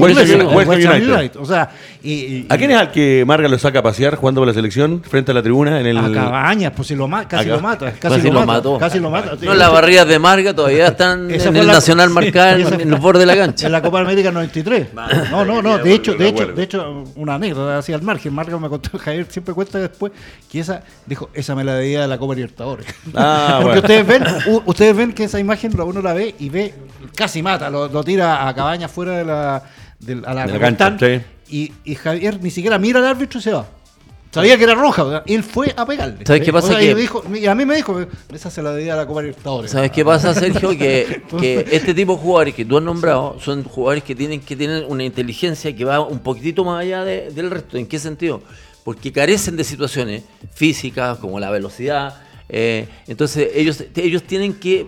[1.38, 1.70] O sea,
[2.02, 5.02] y, ¿A quién es al que Margas lo saca a pasear jugando con la selección
[5.02, 5.80] frente a la tribuna?
[5.80, 5.98] En el...
[5.98, 7.92] A Cabañas, pues si lo mata casi lo mata.
[7.92, 8.78] Casi, lo, mató.
[8.78, 9.32] Casi lo mata.
[9.42, 13.26] No, las barridas de marca todavía están en el Nacional marcada en, los bordes de
[13.26, 13.66] la cancha.
[13.66, 14.88] En la Copa América 93.
[15.30, 15.78] No, no, no.
[15.78, 18.32] De hecho, de hecho, de hecho, una anécdota así al margen.
[18.32, 20.12] Marca me contó, Javier siempre cuenta después
[20.50, 22.86] que esa, dijo, esa me la debía de la Copa Libertadores.
[23.14, 24.24] Ah, Porque ustedes ven,
[24.66, 26.74] ustedes ven que esa imagen uno la ve y ve,
[27.16, 29.62] casi mata, lo, tira a cabaña fuera de la,
[29.98, 30.96] de, a la, cancha.
[31.48, 33.66] Y, y Javier ni siquiera mira al árbitro y se va.
[34.36, 36.26] Sabía que era roja, él fue a pegarle.
[36.26, 36.78] ¿Sabes qué pasa?
[36.78, 37.08] que...
[37.40, 37.98] y a mí me dijo,
[38.34, 39.70] esa se la debía a la Copa Libertadores.
[39.70, 40.76] ¿Sabes qué pasa, Sergio?
[40.76, 44.54] Que, que, este tipo de jugadores que tú has nombrado son jugadores que tienen que
[44.54, 47.78] tener una inteligencia que va un poquitito más allá del resto.
[47.78, 48.42] ¿En qué sentido?
[48.84, 52.20] Porque carecen de situaciones físicas como la velocidad.
[52.50, 54.86] Eh, entonces ellos, ellos tienen que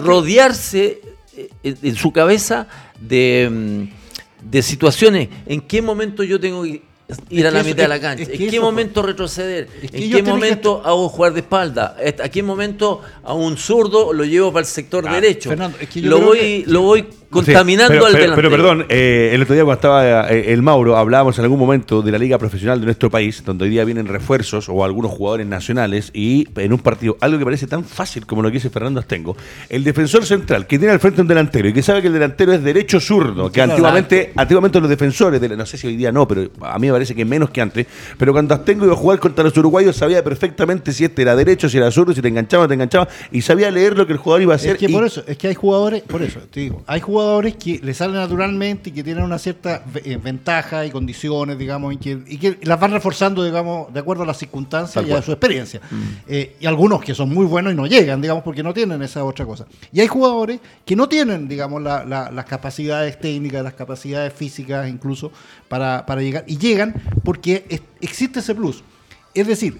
[0.00, 1.00] rodearse
[1.36, 2.66] eh, en, su cabeza
[2.98, 5.28] de, mm, de situaciones.
[5.46, 6.82] ¿En qué momento yo tengo que
[7.30, 8.24] ir a la mitad de la cancha.
[8.30, 9.68] ¿En qué momento retroceder?
[9.82, 11.96] ¿En qué momento hago jugar de espalda?
[12.22, 15.54] ¿A qué momento a un zurdo lo llevo para el sector derecho?
[15.96, 18.36] lo, voy, lo voy contaminando al delantero.
[18.36, 22.00] Pero perdón, eh, el otro día cuando estaba eh, el Mauro, hablábamos en algún momento
[22.00, 25.46] de la liga profesional de nuestro país, donde hoy día vienen refuerzos o algunos jugadores
[25.46, 29.00] nacionales y en un partido, algo que parece tan fácil como lo que dice Fernando
[29.00, 29.36] Astengo,
[29.68, 32.52] el defensor central que tiene al frente un delantero y que sabe que el delantero
[32.52, 36.26] es derecho zurdo, que antiguamente, antiguamente los defensores, de, no sé si hoy día no,
[36.28, 39.18] pero a mí me parece que menos que antes, pero cuando Astengo iba a jugar
[39.18, 42.68] contra los uruguayos sabía perfectamente si este era derecho, si era zurdo, si te enganchaba,
[42.68, 44.72] te enganchaba y sabía leer lo que el jugador iba a hacer.
[44.72, 47.56] Es que por eso, es que hay jugadores, por eso, te digo, hay jugadores jugadores
[47.56, 51.96] que le salen naturalmente y que tienen una cierta eh, ventaja y condiciones, digamos, y
[51.96, 55.80] que, las van reforzando, digamos, de acuerdo a las circunstancias y a su experiencia.
[55.90, 56.02] Mm.
[56.28, 59.24] Eh, y algunos que son muy buenos y no llegan, digamos, porque no tienen esa
[59.24, 59.64] otra cosa.
[59.90, 65.32] Y hay jugadores que no tienen, digamos, las capacidades técnicas, las capacidades físicas incluso
[65.68, 66.44] para, llegar.
[66.46, 68.84] Y llegan porque existe ese plus.
[69.32, 69.78] Es decir,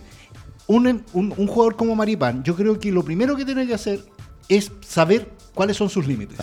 [0.66, 4.00] un, un, jugador como Maripán, yo creo que lo primero que tiene que hacer
[4.48, 6.38] es saber cuáles son sus límites.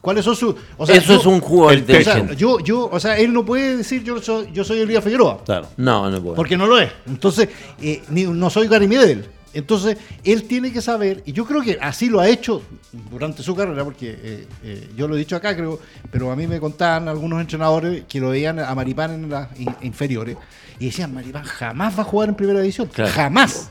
[0.00, 0.54] ¿Cuáles son sus.?
[0.88, 4.20] Eso es un jugador o sea, yo, yo, o sea, él no puede decir yo
[4.20, 5.42] soy, yo soy Elías Figueroa.
[5.44, 5.68] Claro.
[5.76, 6.36] No, no puede.
[6.36, 6.90] Porque no lo es.
[7.06, 7.48] Entonces,
[7.80, 9.26] eh, ni, no soy Gary Medel.
[9.54, 12.62] Entonces, él tiene que saber, y yo creo que así lo ha hecho
[13.10, 15.80] durante su carrera, porque eh, eh, yo lo he dicho acá, creo,
[16.10, 19.48] pero a mí me contaban algunos entrenadores que lo veían a Maripán en las
[19.80, 20.36] inferiores
[20.78, 22.90] y decían: Maripán jamás va a jugar en primera división.
[22.92, 23.70] Jamás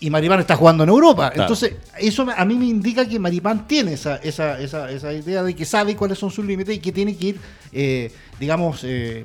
[0.00, 1.32] y Maripán está jugando en Europa.
[1.34, 5.54] Entonces, eso a mí me indica que Maripán tiene esa, esa, esa, esa idea de
[5.54, 7.40] que sabe cuáles son sus límites y que tiene que ir,
[7.72, 9.24] eh, digamos, eh,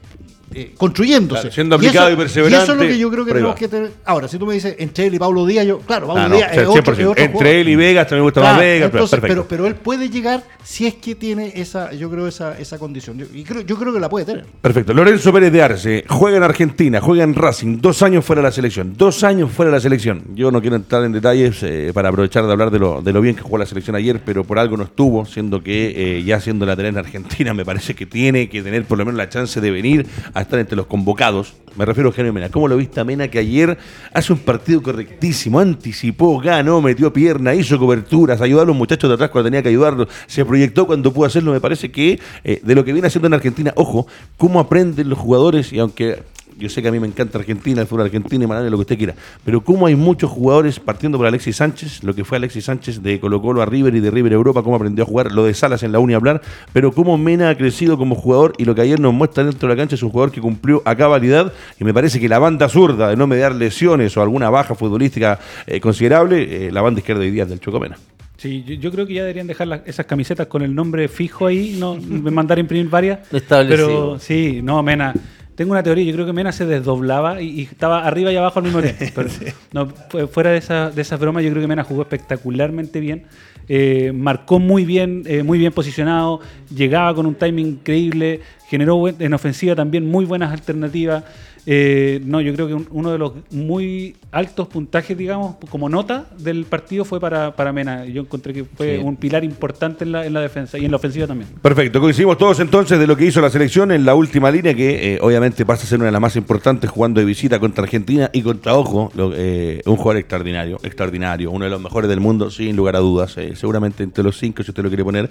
[0.54, 1.52] eh, construyéndose.
[1.52, 2.58] siendo aplicado y, perseverante.
[2.58, 3.92] Y eso es lo que yo creo que tenemos que tener.
[4.06, 6.58] Ahora, si tú me dices entre él y Pablo Díaz, yo, claro, Pablo ah, Díaz
[6.58, 8.92] es, otro, Entre él y Vegas también me gusta más Vegas.
[9.22, 13.18] pero, pero él puede llegar si es que tiene esa, yo creo, esa, esa condición.
[13.18, 14.46] Yo, y creo, yo creo que la puede tener.
[14.62, 14.94] Perfecto.
[14.94, 18.52] Lorenzo Pérez de Arce juega en Argentina, juega en Racing, dos años fuera de la
[18.52, 18.94] selección.
[18.98, 20.24] Dos años fuera de la selección.
[20.36, 23.22] Yo no quiero entrar en detalles eh, para aprovechar de hablar de lo, de lo
[23.22, 26.40] bien que jugó la selección ayer, pero por algo no estuvo, siendo que eh, ya
[26.40, 29.62] siendo lateral en Argentina, me parece que tiene que tener por lo menos la chance
[29.62, 30.06] de venir
[30.42, 32.50] estar entre los convocados me refiero a Eugenio Mena.
[32.50, 33.78] ¿Cómo lo viste a Mena que ayer
[34.14, 35.60] hace un partido correctísimo?
[35.60, 39.70] Anticipó, ganó, metió pierna, hizo coberturas, ayudó a los muchachos de atrás cuando tenía que
[39.70, 41.54] ayudarlos, se proyectó cuando pudo hacerlo.
[41.54, 44.06] Me parece que eh, de lo que viene haciendo en Argentina, ojo,
[44.38, 46.24] cómo aprenden los jugadores y aunque
[46.62, 48.82] yo sé que a mí me encanta Argentina, el fútbol argentino y Maradona, lo que
[48.82, 52.66] usted quiera, pero cómo hay muchos jugadores partiendo por Alexis Sánchez, lo que fue Alexis
[52.66, 55.32] Sánchez de Colo Colo a River y de River a Europa, cómo aprendió a jugar,
[55.32, 58.54] lo de Salas en la Uni a hablar, pero cómo Mena ha crecido como jugador
[58.58, 60.82] y lo que ayer nos muestra dentro de la cancha es un jugador que cumplió
[60.86, 64.50] a cabalidad y me parece que la banda zurda de no mediar lesiones o alguna
[64.50, 67.98] baja futbolística eh, considerable, eh, la banda izquierda hoy día es del Chocomena.
[68.42, 71.96] Sí, yo, creo que ya deberían dejar esas camisetas con el nombre fijo ahí, no
[72.32, 73.20] mandar a imprimir varias.
[73.32, 73.88] Establecido.
[73.88, 75.14] Pero sí, no, Mena.
[75.62, 78.66] Tengo una teoría, yo creo que Mena se desdoblaba y, estaba arriba y abajo al
[78.66, 79.22] mismo tiempo.
[79.74, 79.90] no,
[80.30, 83.26] fuera de esa, de esas bromas, yo creo que Mena jugó espectacularmente bien.
[83.70, 86.40] Eh, marcó muy bien, eh, muy bien posicionado,
[86.76, 91.26] llegaba con un timing increíble, generó en ofensiva también muy buenas alternativas.
[91.66, 96.66] Eh, no, yo creo que uno de los muy altos puntajes, digamos, como nota del
[96.66, 98.06] partido fue para, para Mena.
[98.06, 100.98] Yo encontré que fue un pilar importante en la, en la, defensa y en la
[100.98, 101.50] ofensiva también.
[101.62, 105.16] Perfecto, coincidimos todos entonces de lo que hizo la selección en la última línea, que
[105.16, 108.30] eh, obviamente pasa a ser una de las más importantes jugando de visita contra Argentina
[108.34, 112.76] y contra, ojo, eh, un jugador extraordinario, extraordinario, uno de los mejores del mundo, sin
[112.76, 113.36] lugar a dudas.
[113.54, 115.30] seguramente entre los cinco, si usted lo quiere poner,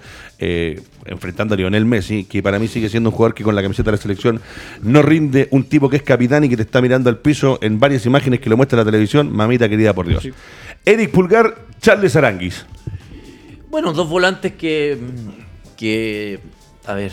[1.05, 3.91] enfrentando a Lionel Messi, que para mí sigue siendo un jugador que con la camiseta
[3.91, 4.41] de la selección
[4.81, 7.79] no rinde un tipo que es capaz y que te está mirando al piso en
[7.79, 10.27] varias imágenes que lo muestra la televisión, mamita querida por Dios.
[10.85, 12.65] Eric Pulgar, Charles Aranguis.
[13.69, 14.97] Bueno, dos volantes que,
[15.77, 16.39] que
[16.85, 17.11] a ver,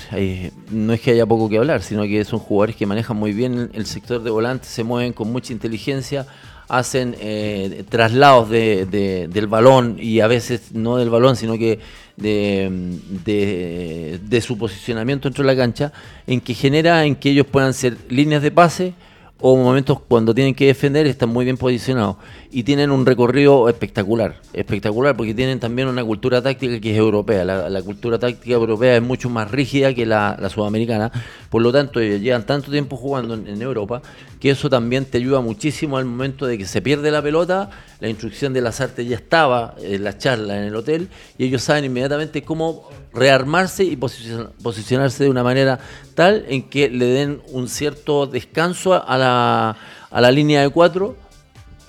[0.71, 3.71] no es que haya poco que hablar, sino que son jugadores que manejan muy bien
[3.75, 6.27] el sector de volantes, se mueven con mucha inteligencia,
[6.69, 11.81] hacen eh, traslados del balón y a veces no del balón, sino que
[12.19, 15.93] de, de, su posicionamiento dentro de la cancha,
[16.27, 18.95] en que genera en que ellos puedan ser líneas de pase
[19.41, 22.17] o momentos cuando tienen que defender están muy bien posicionados.
[22.51, 27.45] Y tienen un recorrido espectacular, espectacular porque tienen también una cultura táctica que es europea,
[27.45, 31.13] la, cultura táctica europea es mucho más rígida que la, sudamericana,
[31.51, 34.03] por lo tanto llevan tanto tiempo jugando en, Europa
[34.41, 37.71] que eso también te ayuda muchísimo al momento de que se pierde la pelota,
[38.01, 41.63] la instrucción de las artes ya estaba en la charla en el hotel y ellos
[41.63, 45.81] saben inmediatamente cómo rearmarse y posicionarse de una manera
[46.27, 49.77] en que le den un cierto descanso a la,
[50.11, 51.17] a la línea de cuatro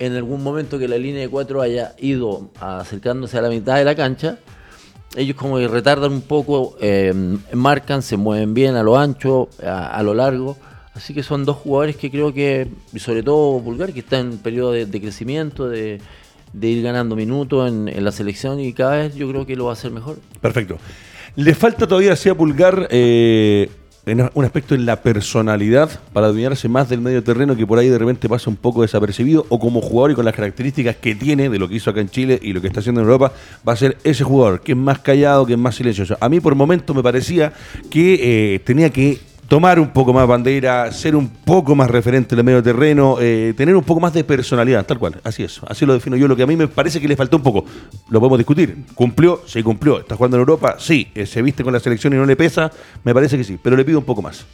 [0.00, 3.84] en algún momento que la línea de cuatro haya ido acercándose a la mitad de
[3.84, 4.38] la cancha,
[5.14, 7.12] ellos como que retardan un poco, eh,
[7.52, 10.56] marcan, se mueven bien a lo ancho, a, lo largo.
[10.94, 14.38] Así que son dos jugadores que creo que, y sobre todo Pulgar, que está en
[14.38, 16.00] periodo de, crecimiento, de,
[16.60, 19.74] ir ganando minutos en, la selección y cada vez yo creo que lo va a
[19.74, 20.18] hacer mejor.
[20.40, 20.78] Perfecto.
[21.36, 23.68] Le falta todavía a Pulgar eh,
[24.34, 27.98] un aspecto en la personalidad para dominarse más del medio terreno que por ahí de
[27.98, 31.58] repente pasa un poco desapercibido o como jugador y con las características que tiene de
[31.58, 33.32] lo que hizo acá en Chile y lo que está haciendo en Europa
[33.66, 36.16] va a ser ese jugador que es más callado, que es más silencioso.
[36.20, 37.52] A mí por momento me parecía
[37.90, 39.18] que eh, tenía que
[39.50, 43.52] tomar un poco más bandera, ser un poco más referente en el medio terreno, eh,
[43.56, 45.20] tener un poco más de personalidad, tal cual.
[45.24, 46.28] Así es, así lo defino yo.
[46.28, 47.64] Lo que a mí me parece que le faltó un poco,
[48.10, 48.84] lo podemos discutir.
[48.94, 49.42] ¿Cumplió?
[49.46, 49.98] Sí, cumplió.
[49.98, 50.76] ¿Está jugando en Europa?
[50.78, 51.08] Sí.
[51.16, 52.70] Eh, ¿Se viste con la selección y no le pesa?
[53.02, 54.46] Me parece que sí, pero le pido un poco más.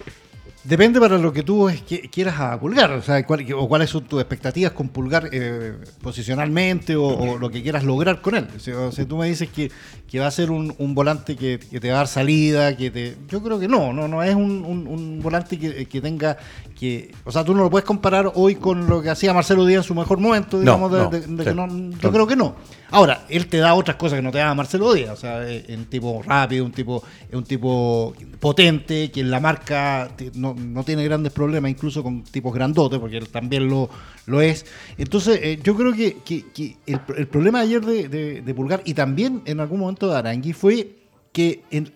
[0.66, 1.70] Depende para lo que tú
[2.10, 3.24] quieras a Pulgar, o sea,
[3.56, 8.34] o cuáles son tus expectativas con Pulgar eh, posicionalmente o, lo que quieras lograr con
[8.34, 8.48] él.
[8.56, 9.70] O sea, tú me dices que,
[10.18, 13.60] va a ser un, volante que, te va a dar salida, que te, yo creo
[13.60, 16.36] que no, no, no es un, volante que, tenga
[16.76, 19.84] que, o sea, tú no lo puedes comparar hoy con lo que hacía Marcelo Díaz
[19.84, 22.56] en su mejor momento, digamos, yo creo que no.
[22.90, 25.68] Ahora, él te da otras cosas que no te da Marcelo Díaz, o sea, es
[25.76, 31.32] un tipo rápido, un tipo, un tipo potente, que en la marca no, tiene grandes
[31.32, 33.90] problemas, incluso con tipos grandotes, porque él también lo,
[34.26, 34.66] lo es.
[34.98, 40.08] Entonces, eh, yo creo que, el, problema ayer de, Pulgar y también en algún momento
[40.08, 40.96] de Arangui fue
[41.32, 41.92] que en,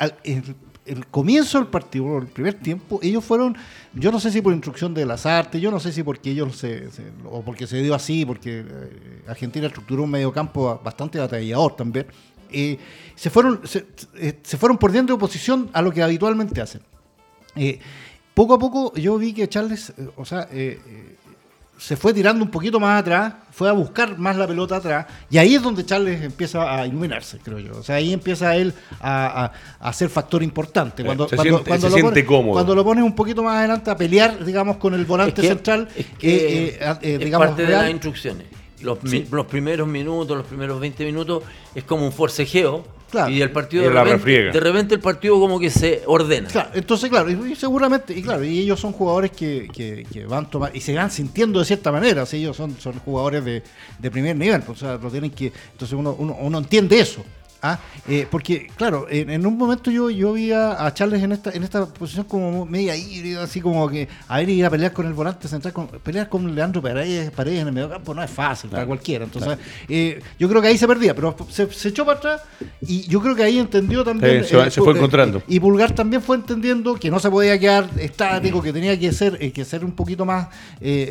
[0.87, 3.57] el comienzo del partido, el primer tiempo, ellos fueron,
[3.95, 6.57] yo no sé si por instrucción de las artes, yo no sé si porque ellos
[6.57, 6.89] se,
[7.25, 12.07] o porque se dio así, porque eh, Argentina estructuró un mediocampo bastante batallador también,
[12.51, 12.79] eh,
[13.15, 13.61] se, fueron,
[14.15, 16.83] eh, se, fueron por dentro de oposición a lo que habitualmente hacen.
[18.35, 20.49] poco a poco yo vi que Charles, o sea,
[21.81, 25.39] se fue tirando un poquito más atrás, fue a buscar más la pelota atrás, y
[25.39, 27.79] ahí es donde Charles empieza a iluminarse, creo yo.
[27.79, 31.03] O sea, ahí empieza él a, a, ser factor importante.
[31.03, 32.53] Cuando, se cuando, siente, lo pones, cómodo.
[32.53, 36.07] Cuando lo pones un poquito más adelante a pelear, digamos, con el volante central, es
[36.19, 38.47] que eh, eh, eh, digamos, parte de las instrucciones.
[38.83, 38.99] Los,
[39.31, 41.45] los primeros minutos, los primeros 20 minutos,
[41.75, 42.85] es como un forcejeo
[43.29, 46.49] y el partido de repente, de repente, el partido como que se ordena.
[46.75, 50.75] entonces claro, y, seguramente, y claro, y ellos son jugadores que, que, van a tomar,
[50.75, 54.75] y se van sintiendo de cierta manera, ellos son, son jugadores de, primer nivel, o
[54.75, 57.25] sea, lo tienen que, entonces uno, uno, entiende eso.
[57.63, 61.63] Ah, eh, porque, claro, en, un momento yo, yo vi a, Charles en esta, en
[61.63, 65.13] esta posición como media híbrida, así como que a ver ir a pelear con el
[65.13, 68.71] volante central, con, pelear con Leandro Paredes, Paredes en el medio campo no es fácil
[68.71, 69.25] para cualquiera.
[69.25, 69.59] Entonces,
[69.89, 72.43] eh, yo creo que ahí se perdía, pero se, echó para atrás
[72.81, 74.43] y yo creo que ahí entendió también.
[74.45, 75.43] se, eh, fue encontrando.
[75.47, 79.53] y Pulgar también fue entendiendo que no se podía quedar estático, que tenía que ser,
[79.53, 80.49] que ser un poquito más,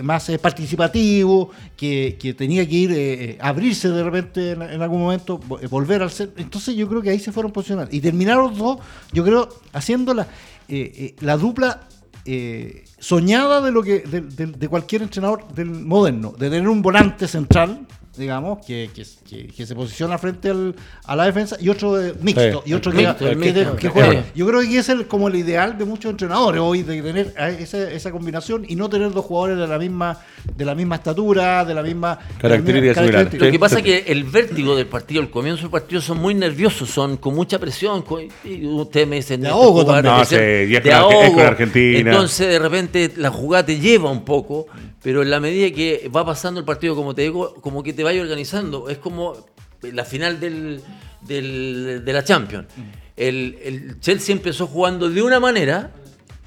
[0.01, 5.37] más participativo, que, que, tenía que ir abrirse de repente en, en algún momento,
[5.69, 7.95] volver al centro entonces yo creo que ahí se fueron posicionando.
[7.95, 8.79] Y terminaron dos,
[9.11, 10.27] yo creo, haciendo la, eh,
[10.67, 11.81] eh, la dupla
[12.25, 17.27] eh, soñada de lo que de, de, cualquier entrenador del moderno, de tener un volante
[17.27, 17.87] central
[18.17, 22.91] digamos, que, que, se posiciona frente al, a la defensa, y otro mixto, y otro
[22.91, 24.25] que, juega.
[24.35, 27.89] Yo creo que es el, como el ideal de muchos entrenadores hoy, de tener esa,
[27.91, 30.19] esa combinación y no tener dos jugadores de la misma
[30.55, 33.45] de la misma estatura, de la misma característica.
[33.45, 36.33] Lo que pasa es que el vértigo del partido, el comienzo del partido son muy
[36.33, 38.03] nerviosos, son con mucha presión.
[38.43, 41.41] y usted me dice, de ahogo No, de ahogo.
[41.41, 42.11] Argentina.
[42.11, 44.67] Entonces, de repente, la jugada te lleva un poco,
[45.01, 48.03] pero en la medida que va pasando el partido, como te digo, como que te
[48.03, 48.89] vaya organizando.
[48.89, 49.35] Es como
[49.81, 50.81] la final del,
[51.21, 52.67] de la Champions.
[53.15, 55.91] El, el, Chelsea empezó jugando de una manera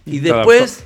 [0.06, 0.84] y después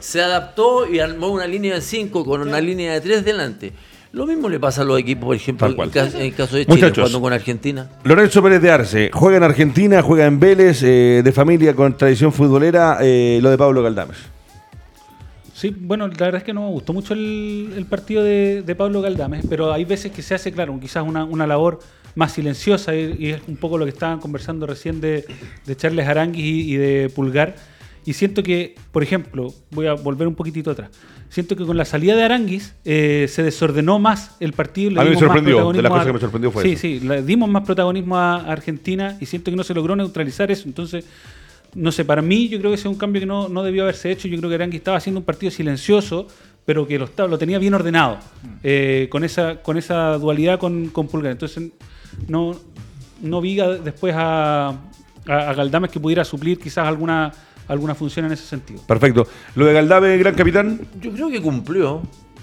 [0.00, 3.72] se adaptó y armó una línea de 5 con una línea de 3 delante.
[4.12, 7.20] Lo mismo le pasa a los equipos, por ejemplo, en, el caso de Chile, jugando
[7.20, 7.88] con Argentina.
[8.02, 12.32] Lorenzo Pérez de Arce, juega en Argentina, juega en Vélez, eh, de familia con tradición
[12.32, 14.16] futbolera, eh, lo de Pablo Galdames.
[15.60, 19.44] Sí, bueno, la verdad es que no me gustó mucho el, partido de, Pablo Galdames,
[19.46, 21.80] pero hay veces que se hace, claro, quizás una, labor
[22.14, 25.26] más silenciosa y, es un poco lo que estaban conversando recién de,
[25.76, 27.56] Charles Aranguis y, de Pulgar.
[28.06, 30.92] Y siento que, por ejemplo, voy a volver un poquitito atrás.
[31.28, 34.98] Siento que con la salida de Aranguis eh, se desordenó más el partido.
[34.98, 37.50] a mí me sorprendió, de las cosas que me sorprendió fue Sí, sí, le dimos
[37.50, 40.62] más protagonismo a Argentina y siento que no se logró neutralizar eso.
[40.66, 41.04] Entonces,
[41.74, 43.84] no sé, para mí yo creo que ese es un cambio que no, no debió
[43.84, 44.28] haberse hecho.
[44.28, 46.26] Yo creo que Arangui estaba haciendo un partido silencioso,
[46.64, 48.18] pero que lo, lo tenía bien ordenado,
[48.62, 51.32] eh, con, esa, con esa dualidad con, con Pulgar.
[51.32, 51.70] Entonces
[52.28, 52.56] no,
[53.22, 54.68] no vi después a,
[55.26, 57.32] a, Galdames que pudiera suplir quizás alguna,
[57.68, 58.82] alguna función en ese sentido.
[58.86, 59.26] Perfecto.
[59.54, 60.80] ¿Lo de Galdames, gran capitán?
[61.00, 62.02] Yo creo que cumplió.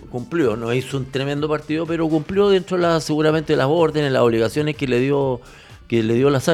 [0.10, 4.10] Cumplió, no hizo un tremendo partido, pero cumplió dentro de la, seguramente de las órdenes,
[4.10, 5.42] las obligaciones que le dio,
[5.90, 6.48] que le dio las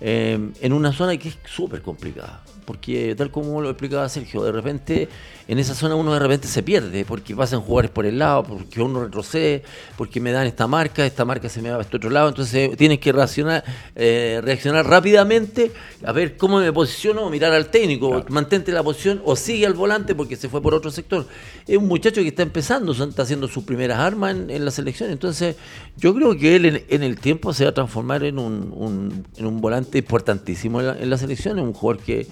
[0.00, 2.42] Em, en una zona que es súper complicada.
[2.66, 5.08] Porque tal como lo explicaba Sergio, de repente
[5.48, 8.82] en esa zona uno de repente se pierde, porque pasan jugadores por el lado, porque
[8.82, 9.62] uno retrocede,
[9.96, 12.76] porque me dan esta marca, esta marca se me va a este otro lado, entonces
[12.76, 13.62] tienes que reaccionar,
[13.94, 15.70] eh, reaccionar rápidamente,
[16.04, 20.16] a ver cómo me posiciono, mirar al técnico, mantente la posición o sigue al volante
[20.16, 21.26] porque se fue por otro sector.
[21.66, 25.54] Es un muchacho que está empezando, está haciendo sus primeras armas en, la selección, entonces
[25.96, 29.60] yo creo que él en, el tiempo se va a transformar en un, en un
[29.60, 32.26] volante importantísimo en la, en la selección, es un jugador que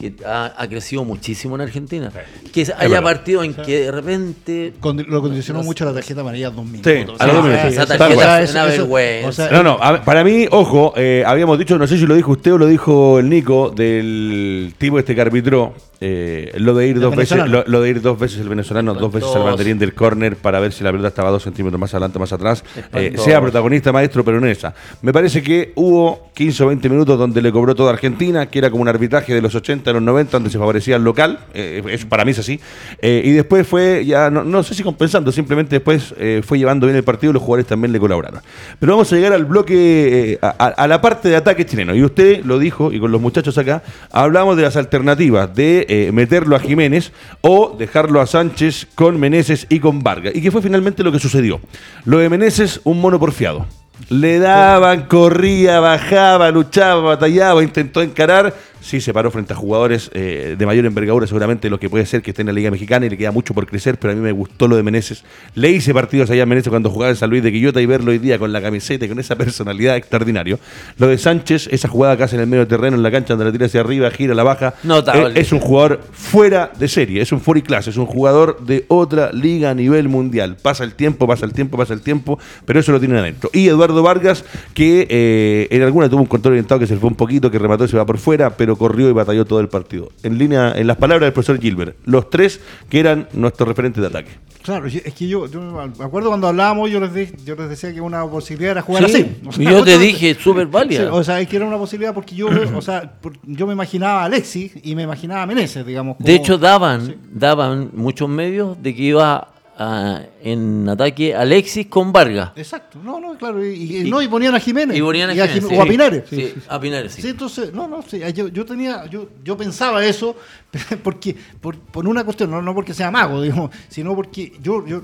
[0.00, 2.10] que ha, crecido muchísimo en Argentina.
[2.52, 4.72] Que haya partido en que de repente.
[4.82, 6.82] lo condicionó mucho la tarjeta amarilla 2000.
[6.82, 9.50] Sí, a los Esa tarjeta es una vergüenza.
[9.50, 12.58] no, no, para mí, ojo, eh, habíamos dicho, no sé si lo dijo usted o
[12.58, 15.74] lo dijo el Nico, del tipo este que arbitró.
[16.02, 19.28] Eh, lo de ir dos veces lo, de ir dos veces el venezolano dos veces
[19.36, 22.32] al banderín del córner para ver si la pelota estaba dos centímetros más adelante más
[22.32, 22.64] atrás.
[22.94, 24.74] Eh, sea protagonista maestro pero no esa.
[25.02, 28.70] Me parece que hubo 15 o 20 minutos donde le cobró toda Argentina que era
[28.70, 31.40] como un arbitraje de los 80 a los 90 donde se favorecía el local.
[31.52, 32.58] Eh, eso para mí es así.
[33.02, 37.30] Y después fue ya no, sé si compensando simplemente después fue llevando bien el partido
[37.32, 38.40] y los jugadores también le colaboraron.
[38.78, 41.94] Pero vamos a llegar al bloque a, a la parte de ataque chileno.
[41.94, 46.12] Y usted lo dijo y con los muchachos acá hablamos de las alternativas de eh,
[46.12, 47.10] meterlo a Jiménez
[47.40, 50.36] o dejarlo a Sánchez con Meneses y con Vargas.
[50.36, 51.60] Y que fue finalmente lo que sucedió.
[52.04, 53.66] Lo de Meneses, un mono porfiado.
[54.08, 60.56] Le daban, corría, bajaba, luchaba, batallaba, intentó encarar sí se paró frente a jugadores eh,
[60.58, 63.10] de mayor envergadura, seguramente lo que puede ser que esté en la Liga Mexicana y
[63.10, 65.24] le queda mucho por crecer, pero a mí me gustó lo de Meneses.
[65.54, 68.10] Le hice partidos allá a Meneses cuando jugaba en San Luis de Quillota y verlo
[68.10, 70.58] hoy día con la camiseta y con esa personalidad extraordinario.
[70.98, 73.44] Lo de Sánchez, esa jugada que hace en el medio terreno, en la cancha, donde
[73.46, 74.74] la tira hacia arriba, gira, la baja.
[74.82, 75.38] Notable.
[75.38, 79.32] Es, un jugador fuera de serie, es un y clase, es un jugador de otra
[79.32, 80.56] liga a nivel mundial.
[80.60, 83.50] Pasa el tiempo, pasa el tiempo, pasa el tiempo, pero eso lo tiene adentro.
[83.52, 87.16] Y Eduardo Vargas, que eh, en alguna tuvo un control orientado que se fue un
[87.16, 90.10] poquito, que remató y se va por fuera, pero corrió y batalló todo el partido.
[90.22, 94.08] En línea, en las palabras del profesor Gilbert, los tres que eran nuestros referentes de
[94.08, 94.30] ataque.
[94.62, 98.26] Claro, es que yo, me acuerdo cuando hablábamos, yo les, yo les decía que una
[98.26, 99.40] posibilidad era jugar así.
[99.58, 101.12] yo te dije, súper válida.
[101.14, 103.14] o sea, es que era una posibilidad porque yo, o sea,
[103.44, 106.18] yo me imaginaba a Alexis y me imaginaba a Meneses, digamos.
[106.18, 109.48] de hecho, daban, daban muchos medios de que iba
[109.80, 112.52] en ataque Alexis con Vargas.
[112.54, 114.96] Exacto, no, no, claro, y, no, y ponían a Jiménez.
[114.96, 115.78] Y ponían a Jiménez.
[115.78, 116.24] o a Pinares.
[116.28, 117.22] Sí, a Pinares, sí.
[117.22, 117.28] sí.
[117.28, 120.36] entonces, no, no, sí, yo, yo tenía, yo, yo pensaba eso,
[121.02, 125.02] porque, por, por una cuestión, no, no porque sea mago, digamos, sino porque yo, yo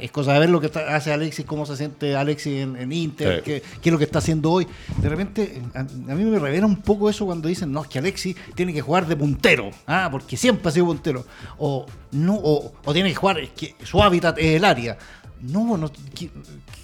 [0.00, 3.62] es cosa de ver lo que hace Alexis, cómo se siente Alexis en, Inter, qué,
[3.80, 4.66] qué, es lo que está haciendo hoy.
[4.98, 8.36] De repente, a, mí me revela un poco eso cuando dicen, no, es que Alexis
[8.54, 11.26] tiene que jugar de puntero, ah, porque siempre ha sido puntero.
[11.58, 14.96] O, no, o, o tiene que jugar, es que su hábitat es el área.
[15.40, 15.90] No, no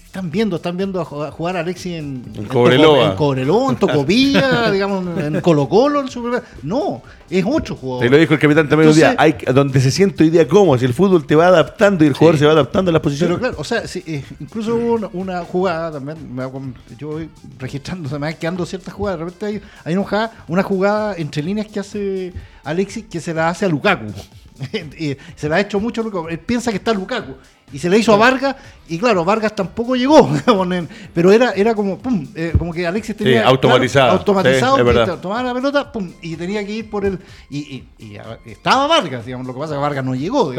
[0.09, 4.71] están viendo, están viendo a jugar a Alexis en, en Cobreloa, en, Cobreloa, en Tocopilla,
[4.73, 6.09] digamos, en Colo Colo, en
[6.63, 8.05] No, es otro jugador.
[8.05, 10.79] Te lo dijo el capitán también un día, hay, donde se siente hoy día cómodo,
[10.79, 13.37] si el fútbol te va adaptando y el jugador se va adaptando a las posiciones.
[13.37, 16.17] Pero claro, o sea, eh, incluso hubo una, jugada también,
[16.97, 17.29] yo voy
[17.59, 21.15] registrando, se me va quedando ciertas jugadas, de repente hay, hay una, jugada, una jugada
[21.19, 22.33] entre líneas que hace
[22.65, 24.07] Alexis que se la hace a Lukaku.
[25.37, 26.29] se la ha hecho mucho Lukaku.
[26.29, 27.35] Él piensa que está Lukaku
[27.73, 28.57] y se le hizo a Vargas,
[28.89, 30.31] y claro, Vargas tampoco llegó,
[31.15, 35.93] pero era, era como, pum, eh, como que Alexis tenía automatizado, automatizado tomaba la pelota,
[35.93, 37.19] pum, y tenía que ir por el.
[37.51, 37.85] Y,
[38.47, 40.53] estaba Vargas, digamos, lo que pasa es que Vargas no llegó,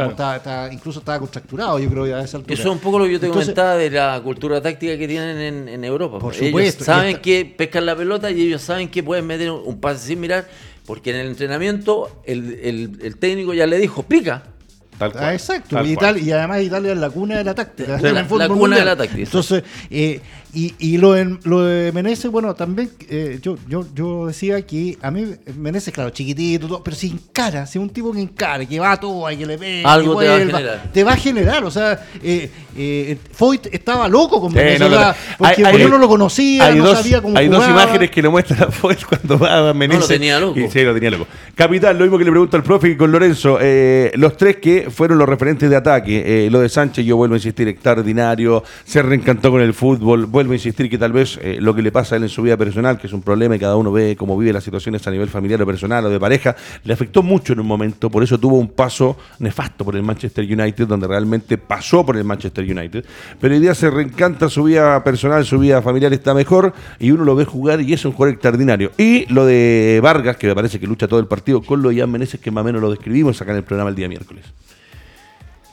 [0.72, 2.54] incluso estaba contracturado, yo creo, a esa altura.
[2.54, 5.68] Eso es un poco lo que yo te comentaba de la cultura táctica que tienen
[5.68, 6.20] en, Europa.
[6.20, 6.60] Por supuesto.
[6.60, 10.20] Ellos saben que pescan la pelota y ellos saben que pueden meter un pase sin
[10.20, 10.47] mirar,
[10.90, 14.56] porque en el entrenamiento el, el técnico ya le dijo, pica.
[15.00, 15.78] Ah, exacto.
[15.84, 18.00] y, y, además Italia es la cuna de la táctica.
[18.02, 19.22] la, cuna de la táctica.
[19.22, 20.20] Entonces, eh,
[20.52, 24.97] y, y lo, de, lo de Meneses, bueno, también eh, yo, yo, yo decía que
[25.00, 28.80] a mí Meneses, claro, chiquitito, todo, pero sin cara, si un tipo que encara, que
[28.80, 30.91] va a todo, que le ve, algo te va a generar.
[30.91, 34.89] Te va a generar, o sea, eh, eh, Foyt estaba loco con Meneses,
[35.38, 38.64] porque, hay, uno no lo conocía, no sabía cómo Hay dos imágenes que lo muestran
[38.64, 40.00] a Foyt cuando va a Meneses.
[40.00, 40.60] No lo tenía loco.
[40.72, 41.28] sí, lo tenía loco.
[41.54, 43.60] Capital, lo mismo que le pregunto al profe y con Lorenzo,
[44.16, 47.68] los tres que fueron los referentes de ataque, lo de Sánchez, yo vuelvo a insistir,
[47.68, 51.82] extraordinario, se reencantó con el fútbol, vuelvo a insistir que tal vez eh, lo que
[51.82, 53.92] le pasa a él en su vida personal, que es un problema y cada uno
[53.92, 57.24] ve cómo vive las situaciones a nivel familiar o personal o de pareja, le afectó
[57.24, 61.08] mucho en un momento, por eso tuvo un paso nefasto por el Manchester United, donde
[61.08, 63.06] realmente pasó por el Manchester United,
[63.40, 67.24] pero hoy día se reencanta su vida personal, su vida familiar está mejor y uno
[67.24, 68.92] lo ve jugar y es un jugador extraordinario.
[68.98, 72.00] Y lo de Vargas, que me parece que lucha todo el partido, con lo de
[72.00, 72.10] Jan
[72.42, 74.46] que más o menos lo describimos acá en el programa el día miércoles.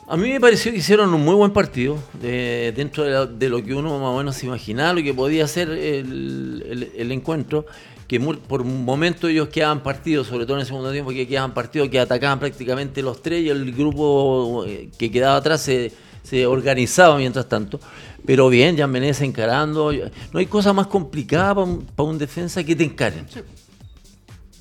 [0.09, 3.99] A mí me pareció que hicieron un muy buen partido, dentro de, lo que uno
[3.99, 7.67] más o menos se imaginaba, lo que podía ser el, encuentro,
[8.07, 11.53] que por un momento ellos quedaban partidos, sobre todo en el segundo tiempo, que quedaban
[11.53, 17.17] partidos que atacaban prácticamente los tres y el grupo eh, que quedaba atrás se, organizaba
[17.17, 17.81] mientras tanto.
[18.25, 19.93] Pero bien, ya Menezes encarando.
[20.33, 21.55] No hay cosa más complicada
[21.97, 23.27] para un, defensa que te encaren.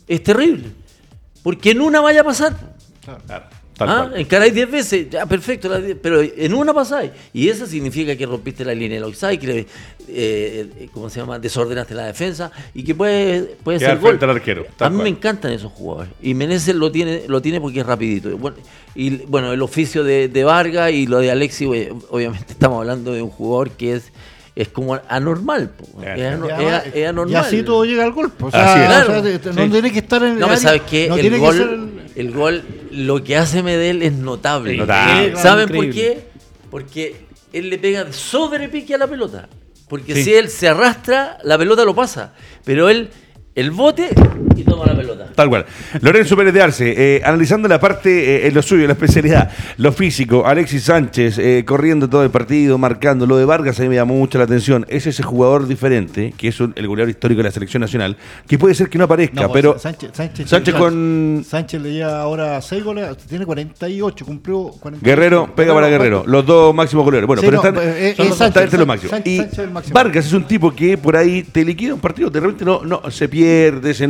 [0.07, 0.71] Es terrible.
[1.43, 2.55] Porque en una vaya a pasar.
[3.27, 3.54] Claro.
[3.79, 4.09] ¿Ah?
[4.15, 5.69] Encaráis 10 veces, ya perfecto,
[6.01, 7.11] pero en una pasáis.
[7.33, 9.67] Y eso significa que rompiste la línea del offside, que eh,
[10.07, 11.39] eh, ¿cómo se llama?
[11.39, 14.17] desordenaste la defensa y que puede, puede ser gol.
[14.21, 16.11] arquero, A mí me encantan esos jugadores.
[16.21, 18.37] Y Meneses lo tiene, lo tiene porque es rapidito.
[18.37, 18.57] Bueno,
[18.95, 23.21] y bueno, el oficio de, de Vargas y lo de Alexi, obviamente estamos hablando de
[23.21, 24.11] un jugador que es
[24.55, 25.71] es como anormal.
[26.01, 27.29] Es, anormal.
[27.29, 28.31] Y así todo llega al gol.
[28.39, 29.05] O sea,
[29.53, 31.07] no tiene que estar en no, ¿sabes qué?
[31.07, 31.84] el, gol,
[32.15, 32.31] el...
[32.31, 34.85] gol, lo que hace Medel es notable.
[35.35, 36.27] ¿Saben por qué?
[36.69, 37.15] Porque
[37.53, 39.47] él le pega sobre pique a la pelota.
[39.87, 42.33] Porque si él se arrastra, la pelota lo pasa.
[42.63, 43.09] Pero él
[43.55, 44.09] el bote
[44.55, 45.27] y toma la pelota.
[45.35, 45.65] Tal cual.
[46.01, 49.91] Lorenzo Pérez de Arce, eh, analizando la parte, eh, en lo suyo, la especialidad, lo
[49.91, 53.25] físico, Alexis Sánchez eh, corriendo todo el partido, marcando.
[53.25, 54.85] Lo de Vargas a mí me llamó mucho la atención.
[54.89, 58.75] Es ese jugador diferente, que es el goleador histórico de la selección nacional, que puede
[58.75, 59.77] ser que no aparezca, pero.
[59.79, 60.11] Sánchez,
[60.45, 61.43] Sánchez, con.
[61.47, 65.05] Sánchez le lleva ahora 6 goles, tiene 48, cumplió 48.
[65.05, 67.27] Guerrero, pega para Guerrero, los dos máximos goleadores.
[67.27, 69.21] Bueno, pero están, Sánchez, los máximos.
[69.25, 69.41] y
[69.91, 73.01] Vargas es un tipo que por ahí te liquida un partido, de repente no, no
[73.09, 74.07] se pierde se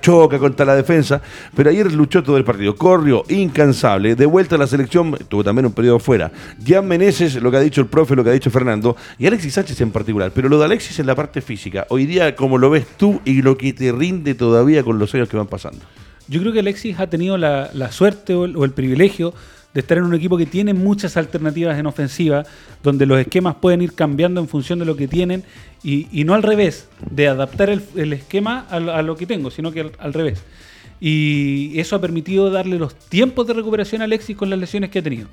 [0.00, 1.20] choca contra la defensa,
[1.54, 5.66] pero ayer luchó todo el partido, corrió incansable, de vuelta a la selección, tuvo también
[5.66, 6.30] un periodo fuera.
[6.64, 9.54] Jan Meneses, lo que ha dicho el profe, lo que ha dicho Fernando, y Alexis
[9.54, 12.70] Sánchez en particular, pero lo de Alexis en la parte física, hoy día como lo
[12.70, 15.80] ves tú y lo que te rinde todavía con los años que van pasando.
[16.26, 19.34] Yo creo que Alexis ha tenido la, suerte o el privilegio
[19.74, 22.44] de estar en un equipo que tiene muchas alternativas en ofensiva,
[22.82, 25.42] donde los esquemas pueden ir cambiando en función de lo que tienen
[25.82, 30.14] y, no al revés, de adaptar el, esquema a, lo que tengo, sino que al,
[30.14, 30.42] revés.
[31.00, 35.00] y eso ha permitido darle los tiempos de recuperación a Alexis con las lesiones que
[35.00, 35.28] ha tenido.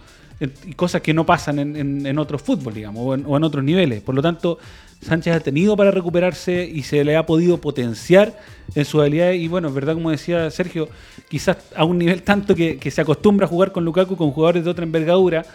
[0.66, 4.02] Y cosas que no pasan en, en, otros fútbol, digamos, o en, otros niveles.
[4.02, 4.58] Por lo tanto,
[5.02, 8.39] Sánchez ha tenido para recuperarse y se le ha podido potenciar
[8.76, 9.32] en su habilidad.
[9.32, 10.89] Y bueno, es verdad, como decía Sergio,
[11.28, 14.70] quizás a un nivel tanto que, se acostumbra a jugar con Lukaku con jugadores de
[14.70, 15.45] otra envergadura,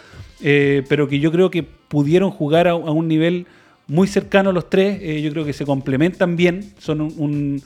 [0.41, 3.47] eh, pero que yo creo que pudieron jugar a, un nivel
[3.87, 4.99] muy cercano los tres.
[5.01, 7.61] Eh, yo creo que se complementan bien, son un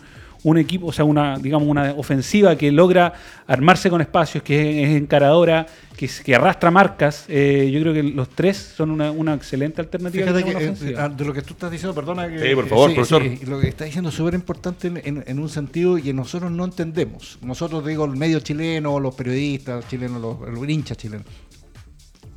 [0.58, 3.14] equipo, o sea, una, digamos, una ofensiva que logra
[3.48, 7.26] armarse con espacios, que es, encaradora, que, que, arrastra marcas.
[7.28, 10.26] Eh, yo creo que los tres son una, una excelente alternativa.
[10.40, 12.40] Eh, ah, de lo que tú estás diciendo, perdona que...
[12.40, 13.24] Sí, por favor, profesor.
[13.48, 17.38] lo que está diciendo es súper importante en, en, un sentido que nosotros no entendemos.
[17.42, 21.26] Nosotros, digo, el medio chileno, los periodistas chilenos, los, los hinchas chilenos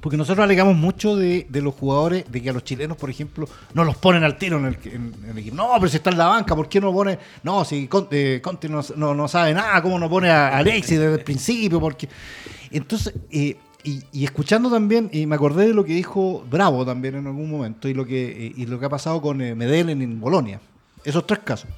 [0.05, 3.85] porque nosotros alegamos mucho de, los jugadores, de que a los chilenos, por ejemplo, no
[3.85, 5.57] los ponen al tiro en el, equipo.
[5.57, 7.19] No, pero si está en la banca, ¿por qué no pone?
[7.43, 11.81] No, si Conte, no, sabe nada, ¿cómo no pone a Alexis desde el principio?
[11.81, 12.07] Porque
[12.71, 17.27] Entonces, eh, y, escuchando también, y me acordé de lo que dijo Bravo también en
[17.27, 20.61] algún momento, y lo que, y lo que ha pasado con eh, Medellín en Bolonia.
[21.03, 21.71] Esos tres casos.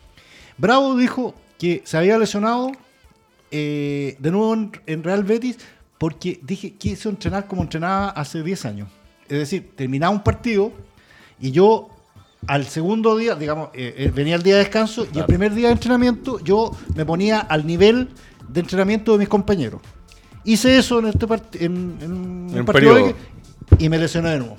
[0.59, 2.73] Bravo dijo que se había lesionado
[3.53, 4.53] eh, de nuevo
[4.85, 5.59] en Real Betis
[5.99, 8.89] porque dije, quise entrenar como entrenaba hace 10 años.
[9.29, 10.73] Es decir, terminaba un partido
[11.41, 11.89] y yo
[12.47, 15.69] al segundo día, digamos, eh, eh, venía el día de descanso y el primer día
[15.69, 18.11] de entrenamiento yo me ponía al nivel
[18.49, 19.81] de entrenamiento de mis compañeros.
[20.45, 21.27] Hice eso en este
[21.65, 23.15] en, un partido
[23.79, 24.57] y me lesioné de nuevo.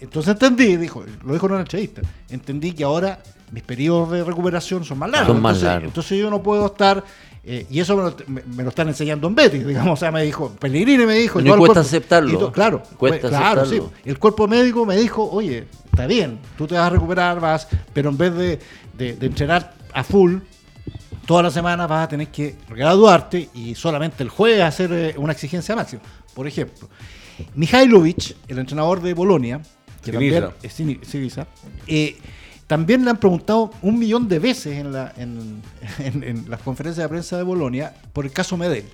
[0.00, 3.20] Entonces entendí, dijo, lo dijo en una entrevista, entendí que ahora
[3.52, 5.28] mis periodos de recuperación son más largos.
[5.28, 5.88] Son más largos.
[5.88, 7.04] entonces yo no puedo estar
[7.50, 7.96] eh, y eso
[8.26, 9.94] me lo, están enseñando en Betis, digamos.
[9.94, 11.40] O sea, me dijo, Pellegrini me dijo.
[11.40, 12.52] No cuesta aceptarlo.
[12.52, 13.80] claro, cuesta claro, sí.
[14.04, 18.10] El cuerpo médico me dijo, oye, está bien, tú te vas a recuperar, vas, pero
[18.10, 18.58] en vez de,
[18.98, 20.40] de, entrenar a full,
[21.24, 25.32] toda la semana vas a tener que graduarte y solamente el jueves hacer eh, una
[25.32, 26.02] exigencia máxima.
[26.34, 26.86] Por ejemplo,
[27.54, 29.62] Mihailovic, el entrenador de Bolonia,
[30.04, 30.80] que también es
[31.86, 32.18] eh,
[32.68, 37.36] también le han preguntado un millón de veces en, la, en, las conferencias de prensa
[37.36, 38.84] de Bolonia por el caso Medel.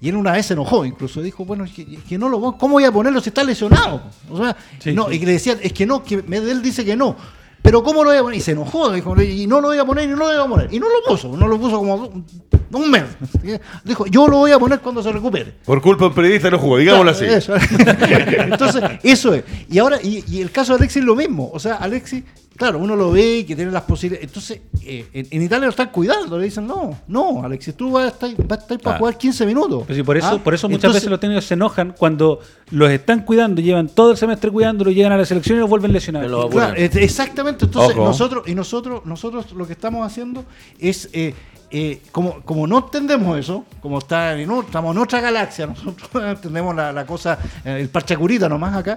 [0.00, 2.84] Y él una vez se enojó, incluso dijo, bueno, es que, no lo ¿cómo voy
[2.84, 4.02] a ponerlo si está lesionado?
[4.28, 4.56] O sea,
[4.92, 7.16] no, y le decían, es que no, que Medel dice que no.
[7.62, 8.38] Pero ¿cómo lo voy a poner?
[8.38, 10.46] Y se enojó, dijo, y no lo voy a poner, y no lo voy a
[10.46, 10.74] poner.
[10.74, 12.24] Y no lo puso, no lo puso como
[12.72, 13.04] un mes.
[13.84, 15.54] Dijo, yo lo voy a poner cuando se recupere.
[15.64, 17.24] Por culpa de un periodista no jugó, digámoslo así.
[18.38, 19.44] Entonces, eso es.
[19.70, 21.50] Y ahora, y, y el caso de Alexis es lo mismo.
[21.54, 22.24] O sea, Alexis
[22.56, 24.28] Claro, uno lo ve y que tiene las posibilidades.
[24.28, 26.38] Entonces, eh, en, Italia lo están cuidando.
[26.38, 29.44] Le dicen, no, no, Alexis, tú vas a estar, vas a estar para jugar 15
[29.44, 29.84] minutos.
[29.86, 30.38] Pues por eso, ¿Ah?
[30.38, 32.38] por eso muchas veces los técnicos se enojan cuando
[32.70, 35.92] los están cuidando, llevan todo el semestre cuidándolo, llegan a la selección y los vuelven
[35.92, 36.50] lesionados.
[36.50, 37.64] Claro, exactamente.
[37.64, 40.44] Entonces, nosotros, y nosotros, nosotros lo que estamos haciendo
[40.78, 41.08] es.
[41.12, 41.34] Eh,
[41.76, 46.72] eh, como, como no entendemos eso, como está en, estamos en otra galaxia, nosotros entendemos
[46.76, 48.96] la, la cosa, el parchacurita nomás acá,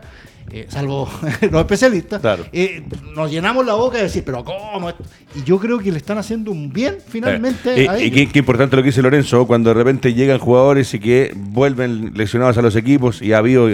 [0.49, 1.09] eh, salvo
[1.51, 2.21] los especialistas,
[2.53, 2.81] eh,
[3.13, 4.89] nos llenamos la boca de decir, pero ¿cómo?
[5.35, 8.81] Y yo creo que le están haciendo un bien finalmente eh, Y qué, importante lo
[8.81, 13.21] que dice Lorenzo, cuando de repente llegan jugadores y que vuelven lesionados a los equipos
[13.21, 13.67] y ha habido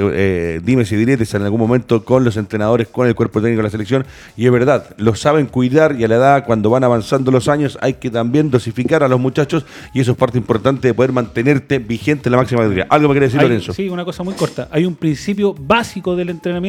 [0.62, 3.70] dimes y diretes en algún momento con los entrenadores, con el cuerpo técnico de la
[3.70, 4.06] selección,
[4.36, 7.78] y es verdad, lo saben cuidar y a la edad, cuando van avanzando los años,
[7.82, 9.64] hay que también dosificar a los muchachos
[9.94, 12.88] y eso es parte importante de poder mantenerte vigente en la máxima categoría.
[12.90, 13.74] ¿Algo me quiere decir Lorenzo?
[13.74, 14.68] Sí, una cosa muy corta.
[14.72, 16.63] Hay un principio básico del entrenamiento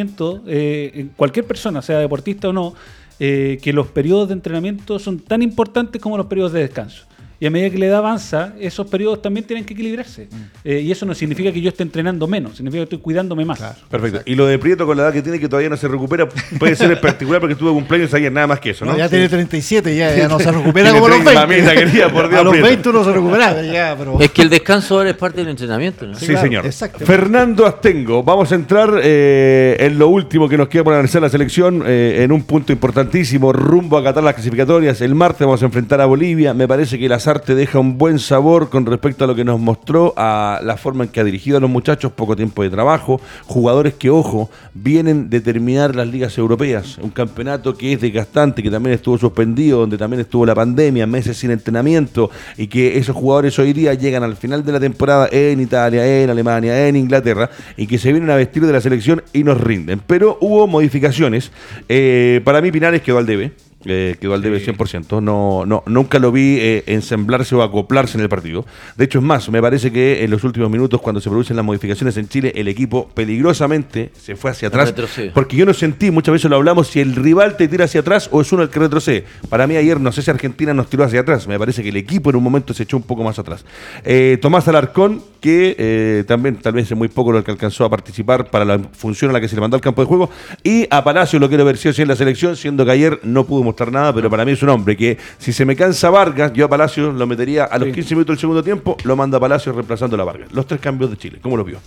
[0.46, 2.74] eh, cualquier persona, sea deportista o no,
[3.20, 7.04] eh, que los periodos de entrenamiento son tan importantes como los periodos de descanso.
[7.44, 10.28] Y a medida que la edad avanza, esos periodos también tienen que equilibrarse.
[10.30, 10.36] Mm.
[10.64, 13.60] Eh, y eso no significa que yo esté entrenando menos, significa que estoy cuidándome más.
[13.90, 14.22] Perfecto.
[14.24, 16.26] Y lo de Prieto con la edad que tiene, que todavía no se recupera,
[16.58, 18.96] puede ser en particular porque tuvo cumpleaños ayer, nada más que eso, ¿no?
[18.96, 21.74] ya tiene 37, ya, ya no se recupera como los 20.
[21.74, 23.62] quería, por Dios, a los 20 uno se recupera.
[23.62, 24.18] Ya, pero...
[24.18, 26.18] Es que el descanso ahora es parte del entrenamiento, ¿no?
[26.18, 26.64] Sí, señor.
[26.72, 31.28] Fernando Astengo, vamos a entrar eh, en lo último que nos queda por analizar la
[31.28, 35.02] selección, eh, en un punto importantísimo, rumbo a Qatar las clasificatorias.
[35.02, 36.54] El martes vamos a enfrentar a Bolivia.
[36.54, 40.14] Me parece que artes deja un buen sabor con respecto a lo que nos mostró,
[40.16, 43.94] a la forma en que ha dirigido a los muchachos, poco tiempo de trabajo, jugadores
[43.94, 48.94] que, ojo, vienen de terminar las ligas europeas, un campeonato que es desgastante, que también
[48.94, 53.72] estuvo suspendido, donde también estuvo la pandemia, meses sin entrenamiento, y que esos jugadores hoy
[53.72, 57.98] día llegan al final de la temporada en Italia, en Alemania, en Inglaterra, y que
[57.98, 60.00] se vienen a vestir de la selección y nos rinden.
[60.06, 61.50] Pero hubo modificaciones.
[61.88, 63.52] Eh, para mí Pinares quedó al debe
[63.86, 65.22] eh, quedó al debe 100%.
[65.22, 68.66] No, no, nunca lo vi eh, ensamblarse o acoplarse en el partido.
[68.96, 71.64] De hecho, es más, me parece que en los últimos minutos, cuando se producen las
[71.64, 74.94] modificaciones en Chile, el equipo peligrosamente se fue hacia atrás.
[75.32, 78.28] Porque yo no sentí, muchas veces lo hablamos, si el rival te tira hacia atrás
[78.32, 79.24] o es uno el que retrocede.
[79.48, 81.46] Para mí ayer, no sé si Argentina nos tiró hacia atrás.
[81.46, 83.64] Me parece que el equipo en un momento se echó un poco más atrás.
[84.04, 88.50] Eh, Tomás Alarcón, que también tal vez es muy poco lo que alcanzó a participar
[88.50, 90.30] para la función a la que se le mandó al campo de juego.
[90.62, 93.62] Y a Palacio lo quiero ver si en la selección, siendo que ayer no pudo
[93.62, 96.66] mostrar nada, pero para mí es un hombre que si se me cansa Vargas, yo
[96.66, 99.72] a Palacio lo metería a los 15 minutos del segundo tiempo, lo manda a Palacio
[99.72, 100.52] reemplazando a la Vargas.
[100.52, 101.78] Los tres cambios de Chile, ¿cómo lo vio?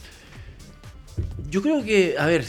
[1.50, 2.46] Yo creo que, a ver,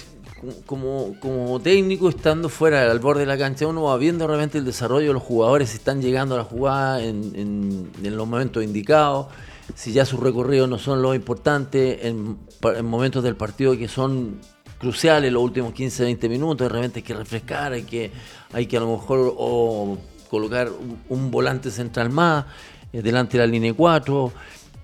[0.67, 4.65] como, como técnico estando fuera al borde de la cancha, uno va viendo realmente el
[4.65, 9.27] desarrollo de los jugadores, si están llegando a la jugada en, los momentos indicados,
[9.75, 14.41] si ya sus recorridos no son lo importante, en, en momentos del partido que son
[14.79, 18.11] cruciales los últimos 15, 20 minutos, de repente hay que refrescar, hay que,
[18.53, 19.99] hay que a lo mejor o
[20.31, 20.69] colocar
[21.09, 22.45] un, volante central más
[22.93, 24.33] eh, delante de la línea 4,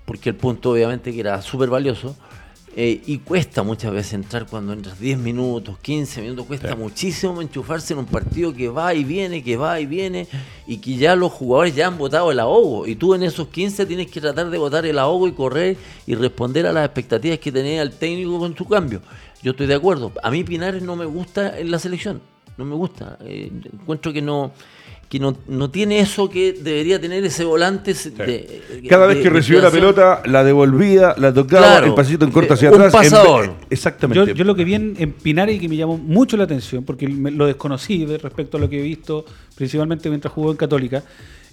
[0.05, 2.15] porque el punto obviamente que era súper valioso.
[2.77, 7.93] Eh, y cuesta muchas veces entrar cuando entras 10 minutos, 15 minutos, cuesta muchísimo enchufarse
[7.93, 10.27] en un partido que va y viene, que va y viene,
[10.67, 12.85] y que ya los jugadores ya han votado el ahogo.
[12.85, 16.15] Y tú en esos 15 tienes que tratar de votar el ahogo y correr y
[16.15, 19.01] responder a las expectativas que tenía el técnico con su cambio.
[19.41, 20.11] Yo estoy de acuerdo.
[20.21, 22.21] A mí Pinares no me gusta en la selección.
[22.57, 23.17] No me gusta.
[23.21, 24.51] Eh, encuentro que no
[25.09, 27.93] que no, no, tiene eso que debería tener ese volante.
[28.89, 32.69] Cada vez que recibió la pelota, la devolvía, la tocaba, el pasito en corto hacia
[32.69, 32.93] un atrás.
[32.93, 33.53] Pasador.
[33.69, 34.33] exactamente.
[34.33, 37.45] Yo, lo que vi en, Pinares y que me llamó mucho la atención, porque lo
[37.45, 39.25] desconocí respecto a lo que he visto,
[39.55, 41.03] principalmente mientras jugó en Católica,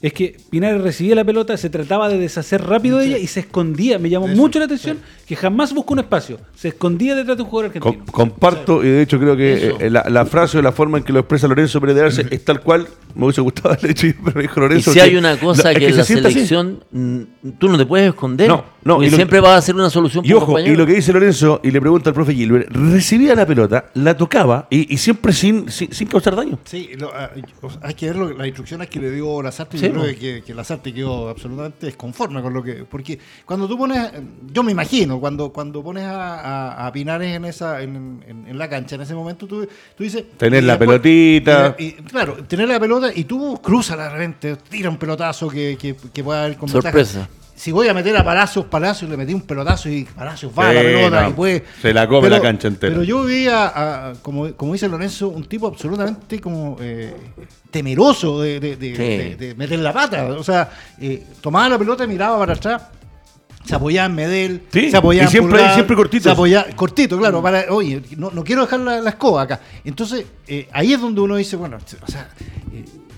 [0.02, 3.40] es que Pinares recibía la pelota, se trataba de deshacer rápido de ella y se
[3.40, 4.00] escondía.
[4.00, 6.40] Me llamó mucho la atención que jamás buscó un espacio.
[6.56, 8.04] Se escondía detrás de un jugador argentino.
[8.10, 11.20] comparto, y de hecho creo que eh, la, frase o la forma en que lo
[11.20, 12.88] expresa Lorenzo Pérez es tal cual.
[13.14, 14.90] Me hubiese gustado haberle hecho, pero dijo Lorenzo.
[14.90, 17.20] Y si hay una cosa que, en la selección, mm,
[17.58, 18.48] tú no te puedes esconder.
[18.48, 19.02] No, no.
[19.02, 20.24] Y siempre va a ser una solución.
[20.26, 23.46] Y ojo, y lo que dice Lorenzo, y le pregunta al profe Gilbert, recibía la
[23.46, 26.58] pelota, la tocaba y, siempre sin, sin, causar daño.
[26.64, 27.30] Sí, ah,
[27.82, 29.78] hay que ver las instrucciones que le dio Lazarte.
[29.78, 32.84] Sí, yo creo que, que Lazarte quedó absolutamente desconforme con lo que.
[32.84, 34.12] Porque cuando tú pones.
[34.52, 38.96] Yo me imagino, cuando, cuando pones a, a, Pinares en esa en, en, la cancha,
[38.96, 39.66] en ese momento tú,
[39.96, 40.24] tú dices.
[40.36, 41.76] Tener la pelotita.
[42.10, 46.24] claro, tener la pelota y tú cruzas de repente, tira un pelotazo que, que, que
[46.24, 47.28] pueda haber con Sorpresa
[47.62, 50.72] si voy a meter a Palacios, Palacios le metí un pelotazo y Palacios va a
[50.72, 51.64] la pelota y puede.
[51.80, 52.92] Se la come la cancha entera.
[52.92, 57.14] Pero yo vi a, como, como, dice Lorenzo, un tipo absolutamente como eh,
[57.70, 60.24] temeroso de, de, meter la pata.
[60.32, 62.82] O sea, eh, tomaba la pelota y miraba para atrás.
[63.64, 66.24] Se apoyaba en Medel, se apoyaba y siempre, en siempre cortito.
[66.24, 67.40] Se apoyaba, cortito, claro.
[67.40, 69.60] Para, oye, no, no quiero dejar la, la escoba acá.
[69.84, 72.28] Entonces, eh, ahí es donde uno dice, bueno, o sea,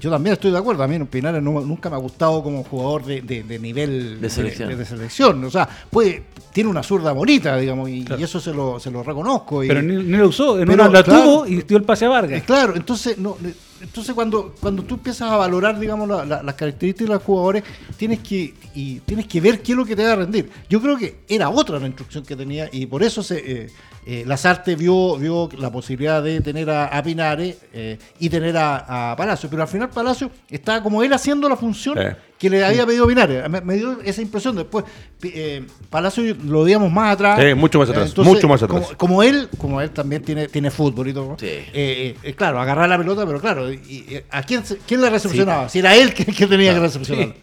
[0.05, 0.83] yo también estoy de acuerdo.
[0.83, 4.77] A mí Pinares nunca me ha gustado como jugador de, nivel de selección.
[4.77, 5.43] De, selección.
[5.43, 9.61] O sea, puede, tiene una zurda bonita, digamos, y, eso se lo, se lo reconozco.
[9.67, 12.43] pero ni, lo usó, en una la tuvo y dio el pase a Vargas.
[12.43, 13.39] Claro, entonces no,
[13.85, 17.65] entonces cuando, cuando tú empiezas a valorar, digamos, las características de los jugadores,
[17.99, 20.51] tienes que, y tienes que ver qué es lo que te va a rendir.
[20.71, 23.71] Yo creo que era otra la instrucción que tenía y por eso se, eh,
[24.07, 29.17] eh, Lazarte vio, vio la posibilidad de tener a, Pinares eh, y tener a, a,
[29.17, 31.99] Palacio, pero al final Palacio estaba como él haciendo la función
[32.39, 33.49] que le había pedido Pinares.
[33.49, 34.57] Me, dio esa impresión.
[34.57, 34.85] Después,
[35.23, 37.57] eh, Palacio lo veíamos más atrás.
[37.57, 38.17] mucho más atrás.
[38.19, 38.93] mucho más atrás.
[38.97, 41.37] Como, él, como él también tiene, tiene fútbol y todo.
[42.37, 43.67] claro, agarrar la pelota, pero claro,
[44.31, 45.69] ¿a quién, quién le recepcionaba?
[45.69, 47.35] Si era él que, tenía que recepcionar.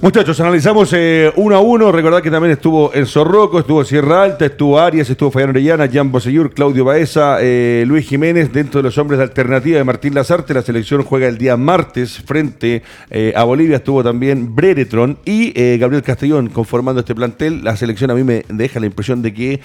[0.00, 0.94] Muchachos, analizamos
[1.36, 1.92] uno a uno.
[1.92, 6.10] Recordad que también estuvo el Zorroco, estuvo Sierra Alta, estuvo Arias, estuvo Fayán Orellana, Jan
[6.10, 10.54] Bosellur, Claudio Baeza, eh, Luis Jiménez, dentro de los hombres de alternativa de Martín Lazarte.
[10.54, 13.55] La selección juega el día martes frente eh, a Bolivia.
[13.56, 17.64] Estuvo también Breretron y eh, Gabriel Castellón conformando este plantel.
[17.64, 19.60] La selección a mí me deja la impresión de que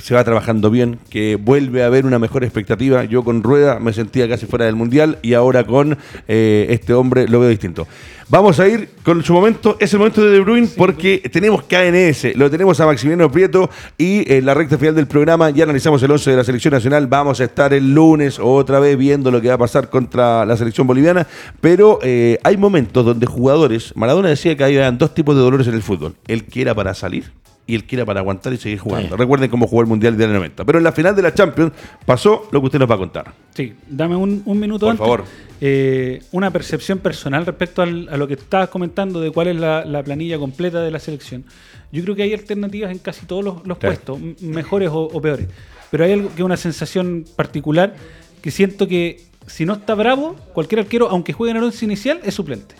[0.00, 3.04] se va trabajando bien, que vuelve a haber una mejor expectativa.
[3.04, 5.96] Yo con Rueda me sentía casi fuera del Mundial y ahora con
[6.26, 7.86] este hombre lo veo distinto.
[8.30, 12.36] Vamos a ir con su momento, es el momento de De Bruyne porque tenemos KNS,
[12.36, 16.10] lo tenemos a Maximiliano Prieto y en la recta final del programa ya analizamos el
[16.10, 19.48] 11 de la selección nacional, vamos a estar el lunes otra vez viendo lo que
[19.48, 21.26] va a pasar contra la selección boliviana,
[21.62, 25.74] pero eh, hay momentos donde jugadores, Maradona decía que había dos tipos de dolores en
[25.74, 27.30] el fútbol, el que era para salir
[27.66, 29.18] y el que era para aguantar y seguir jugando.
[29.18, 30.64] Recuerden cómo jugó el Mundial del 90.
[30.64, 31.72] Pero en la final de la Champions
[32.06, 33.34] pasó lo que usted nos va a contar.
[33.54, 35.24] Sí, dame un, minuto Por favor.
[35.60, 40.38] Eh, una percepción personal respecto a lo que estabas comentando de cuál es la, planilla
[40.38, 41.44] completa de la selección.
[41.92, 45.48] Yo creo que hay alternativas en casi todos los, puestos, mejores o, peores.
[45.90, 47.94] Pero hay algo que es una sensación particular
[48.40, 52.20] que siento que si no está bravo, cualquier arquero, aunque juegue en el once inicial,
[52.22, 52.74] es suplente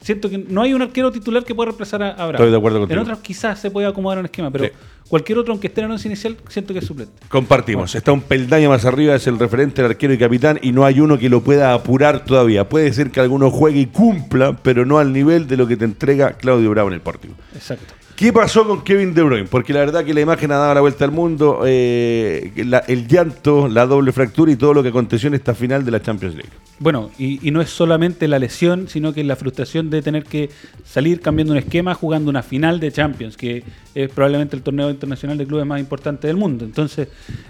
[0.00, 2.32] siento que no hay un arquero titular que pueda reemplazar a, Bravo.
[2.32, 3.00] Estoy de acuerdo contigo.
[3.00, 4.70] En otros quizás se puede acomodar un esquema, pero
[5.08, 7.12] cualquier otro, aunque esté en el once inicial, siento que es suplente.
[7.28, 7.94] Compartimos.
[7.94, 11.00] Está un peldaño más arriba, es el referente, el arquero y capitán, y no hay
[11.00, 12.68] uno que lo pueda apurar todavía.
[12.68, 15.84] Puede ser que alguno juegue y cumpla, pero no al nivel de lo que te
[15.84, 17.34] entrega Claudio Bravo en el partido.
[17.54, 17.94] Exacto.
[18.16, 19.48] ¿Qué pasó con Kevin De Bruyne?
[19.48, 22.52] Porque la verdad que la imagen ha dado la vuelta al mundo, eh,
[22.86, 26.00] el llanto, la doble fractura y todo lo que aconteció en esta final de la
[26.00, 26.50] Champions League.
[26.78, 30.50] Bueno, y, no es solamente la lesión, sino que la frustración de tener que
[30.84, 35.36] salir cambiando un esquema jugando una final de Champions, que es probablemente el torneo internacional
[35.36, 36.64] de clubes más importante del mundo.
[36.64, 37.08] Entonces,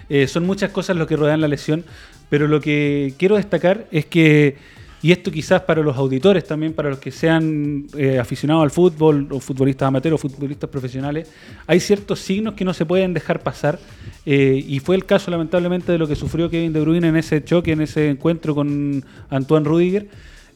[0.09, 1.83] eh, son muchas cosas lo que rodean la lesión,
[2.29, 4.57] pero lo que quiero destacar es que
[5.05, 9.27] y esto quizás para los auditores también, para los que sean eh, aficionados al fútbol,
[9.29, 11.29] o futbolistas amateurs o futbolistas profesionales,
[11.67, 13.77] hay ciertos signos que no se pueden dejar pasar.
[14.25, 17.43] Eh, y fue el caso lamentablemente de lo que sufrió Kevin De Bruyne en ese
[17.43, 20.07] choque, en ese encuentro con Antoine Rudiger.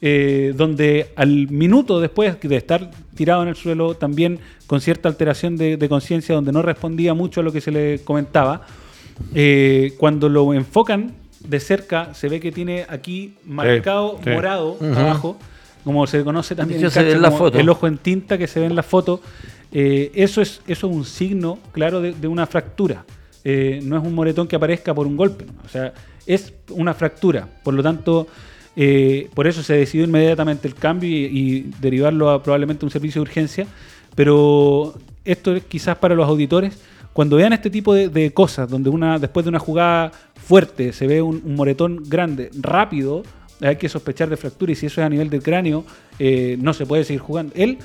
[0.01, 5.57] Eh, donde al minuto después de estar tirado en el suelo, también con cierta alteración
[5.57, 8.65] de, conciencia, donde no respondía mucho a lo que se le comentaba,
[9.99, 15.37] cuando lo enfocan de cerca se ve que tiene aquí marcado morado abajo,
[15.83, 19.21] como se conoce también el ojo en tinta que se ve en la foto.
[19.71, 23.05] Eh, eso, es, eso es un signo claro de, una fractura.
[23.43, 25.45] Eh, no es un moretón que aparezca por un golpe.
[25.65, 25.93] O sea,
[26.25, 27.47] es una fractura.
[27.63, 28.27] Por lo tanto,
[28.75, 33.29] eh, por eso se decidió inmediatamente el cambio y, derivarlo a probablemente un servicio de
[33.29, 33.67] urgencia.
[34.15, 36.79] Pero esto es quizás para los auditores
[37.13, 40.11] cuando vean este tipo de, cosas, donde una después de una jugada
[40.49, 43.21] fuerte se ve un, moretón grande, rápido,
[43.61, 45.85] hay que sospechar de fractura y si eso es a nivel del cráneo,
[46.17, 47.53] eh, no se puede seguir jugando.
[47.55, 47.77] Él,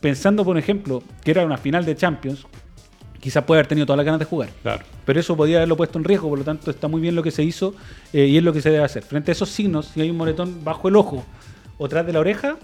[0.00, 2.48] pensando por ejemplo que era una final de Champions,
[3.20, 4.48] quizás puede haber tenido todas las ganas de jugar.
[4.60, 4.84] Claro.
[5.04, 7.30] Pero eso podía haberlo puesto en riesgo, por lo tanto está muy bien lo que
[7.30, 7.76] se hizo
[8.12, 9.04] eh, y es lo que se debe hacer.
[9.04, 11.24] Frente a esos signos, si hay un moretón bajo el ojo
[11.78, 12.56] o tras de la oreja,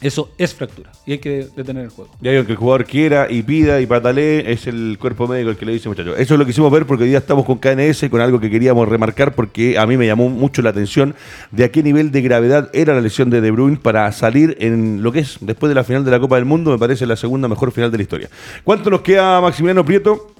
[0.00, 2.10] eso es fractura y hay que detener el juego.
[2.20, 5.66] Y que el jugador quiera y pida y patalee, es el cuerpo médico el que
[5.66, 6.16] le dice, muchachos.
[6.18, 8.50] Eso es lo que hicimos ver porque hoy día estamos con KNS, con algo que
[8.50, 11.14] queríamos remarcar porque a mí me llamó mucho la atención
[11.50, 15.02] de a qué nivel de gravedad era la lesión de De Bruyne para salir en
[15.02, 17.16] lo que es, después de la final de la Copa del Mundo, me parece la
[17.16, 18.28] segunda mejor final de la historia.
[18.64, 20.33] ¿Cuánto nos queda, Maximiliano Prieto?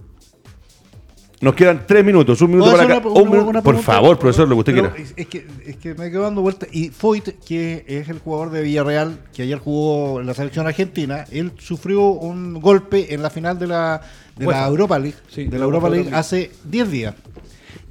[1.41, 3.03] Nos quedan tres minutos, un minuto para acá.
[3.03, 4.95] por favor, profesor, lo que usted quiera.
[5.16, 6.66] Es, que, es que me quedo dando vuelta.
[6.70, 11.24] Y Foyt, que es el jugador de Villarreal, que ayer jugó en la selección argentina,
[11.30, 14.01] él sufrió un golpe en la final de la,
[14.37, 17.14] de la Europa League, de la Europa League hace 10 días.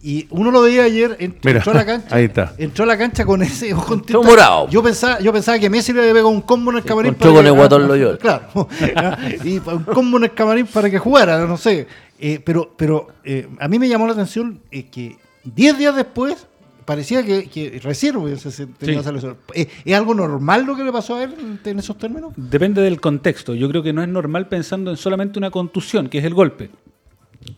[0.05, 2.13] Y uno lo veía ayer, entró a la cancha.
[2.13, 2.53] Ahí está.
[2.57, 4.67] Entró a la cancha con ese ojo morado.
[4.67, 7.13] Yo pensaba, yo pensaba que Messi le había pegado un combo en el camarín.
[7.13, 8.17] Entró con el guatón Loyola.
[8.17, 8.67] Claro.
[9.45, 11.87] y un combo en el camarín para que jugara, no sé.
[12.19, 16.47] Eh, pero pero eh, a mí me llamó la atención eh, que 10 días después
[16.83, 18.15] parecía que, que recién
[18.77, 19.01] tenía
[19.53, 22.33] ¿Es algo normal lo que le pasó a él en esos términos?
[22.35, 23.55] Depende del contexto.
[23.55, 26.69] Yo creo que no es normal pensando en solamente una contusión, que es el golpe.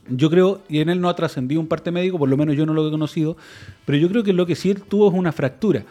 [0.10, 2.66] Yo creo, y en él no ha trascendido un parte médico, por lo menos yo
[2.66, 3.38] no lo he conocido,
[3.86, 5.84] pero yo creo que lo que sí él tuvo es una fractura.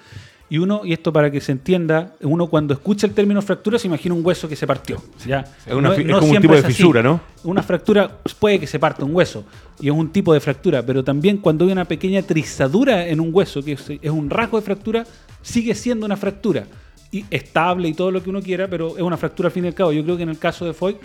[0.50, 3.86] Y uno, y esto para que se entienda, uno cuando escucha el término fractura se
[3.86, 5.02] imagina un hueso que se partió.
[5.26, 5.40] ¿ya?
[5.66, 7.20] Es, como un tipo de fisura, ¿no?
[7.44, 9.44] Una fractura puede que se parta un hueso,
[9.80, 13.30] y es un tipo de fractura, pero también cuando hay una pequeña trizadura en un
[13.32, 15.06] hueso, que es, un rasgo de fractura,
[15.40, 16.66] sigue siendo una fractura.
[17.10, 19.68] Y estable y todo lo que uno quiera, pero es una fractura al fin y
[19.68, 19.92] al cabo.
[19.92, 20.96] Yo creo que en el caso de Foy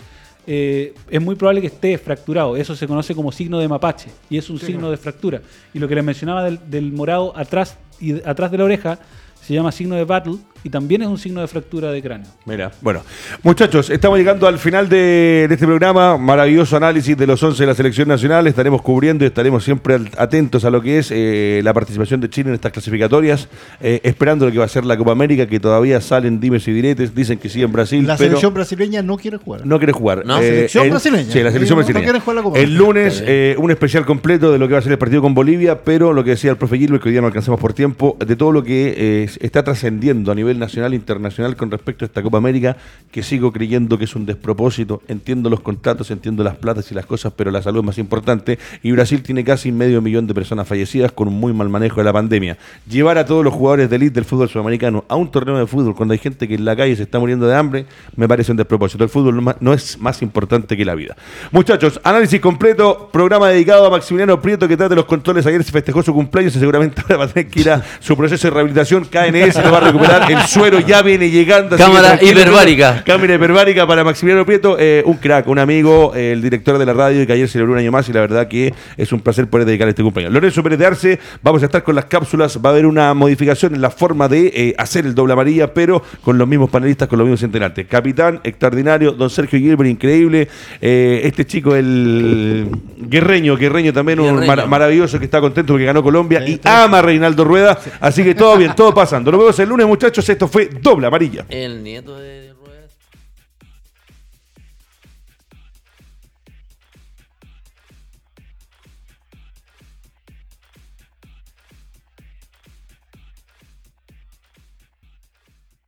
[0.51, 2.57] eh, es muy probable que esté fracturado.
[2.57, 5.43] Eso se conoce como signo de mapache y es un signo de fractura.
[5.75, 8.97] Y lo que les mencionaba del, del morado atrás y atrás de la oreja
[9.39, 12.27] se llama signo de battle y también es un signo de fractura de cráneo.
[12.45, 13.01] Mira, bueno,
[13.43, 16.17] muchachos, estamos llegando al final de, este programa.
[16.17, 18.47] Maravilloso análisis de los 11 de la selección nacional.
[18.47, 22.49] Estaremos cubriendo y estaremos siempre atentos a lo que es eh, la participación de Chile
[22.49, 23.47] en estas clasificatorias,
[23.79, 26.73] eh, esperando lo que va a ser la Copa América, que todavía salen dimes y
[26.73, 28.05] diretes, dicen que sí en Brasil.
[28.05, 29.65] La selección brasileña no quiere jugar.
[29.65, 30.25] No quiere jugar.
[30.25, 31.31] ¿La eh, selección brasileña?
[31.31, 32.05] Sí, la selección brasileña.
[32.05, 33.23] No quiere jugar la Copa el lunes,
[33.57, 36.23] un especial completo de lo que va a ser el partido con Bolivia, pero lo
[36.23, 38.63] que decía el profe Gilbert, que hoy día no alcanzamos por tiempo, de todo lo
[38.63, 42.77] que está trascendiendo a nivel nacional e internacional con respecto a esta Copa América,
[43.11, 45.01] que sigo creyendo que es un despropósito.
[45.07, 48.57] Entiendo los contratos, entiendo las platas y las cosas, pero la salud es más importante.
[48.81, 52.05] Y Brasil tiene casi medio millón de personas fallecidas con un muy mal manejo de
[52.05, 52.57] la pandemia.
[52.89, 55.95] Llevar a todos los jugadores de elite del fútbol sudamericano a un torneo de fútbol
[55.95, 57.85] cuando hay gente que en la calle se está muriendo de hambre,
[58.15, 59.03] me parece un despropósito.
[59.03, 61.15] El fútbol no es más importante que la vida.
[61.51, 65.45] Muchachos, análisis completo, programa dedicado a Maximiliano Prieto que trata de los controles.
[65.45, 68.47] Ayer se festejó su cumpleaños y seguramente va a tener que ir a su proceso
[68.47, 69.05] de rehabilitación.
[69.05, 71.77] KNS lo va a recuperar en el suero ya viene llegando.
[71.77, 73.03] Cámara hiperbárica.
[73.05, 76.93] Cámara hiperbárica para Maximiliano Prieto, eh, un crack, un amigo, eh, el director de la
[76.93, 79.47] radio y que ayer celebró un año más y la verdad que es un placer
[79.47, 80.31] poder dedicarle a este compañero.
[80.31, 83.75] Lorenzo Pérez de Arce, vamos a estar con las cápsulas, va a haber una modificación
[83.75, 87.19] en la forma de eh, hacer el doble amarilla, pero con los mismos panelistas, con
[87.19, 87.87] los mismos centenantes.
[87.87, 90.47] Capitán, extraordinario, don Sergio Gilbert, increíble.
[90.79, 96.59] este chico, el guerreño, guerreño también, un maravilloso que está contento porque ganó Colombia y
[96.63, 97.77] ama a Reinaldo Rueda.
[97.99, 99.31] Así que todo bien, todo pasando.
[99.31, 100.28] Nos vemos el lunes, muchachos.
[100.29, 101.45] Esto fue doble amarilla.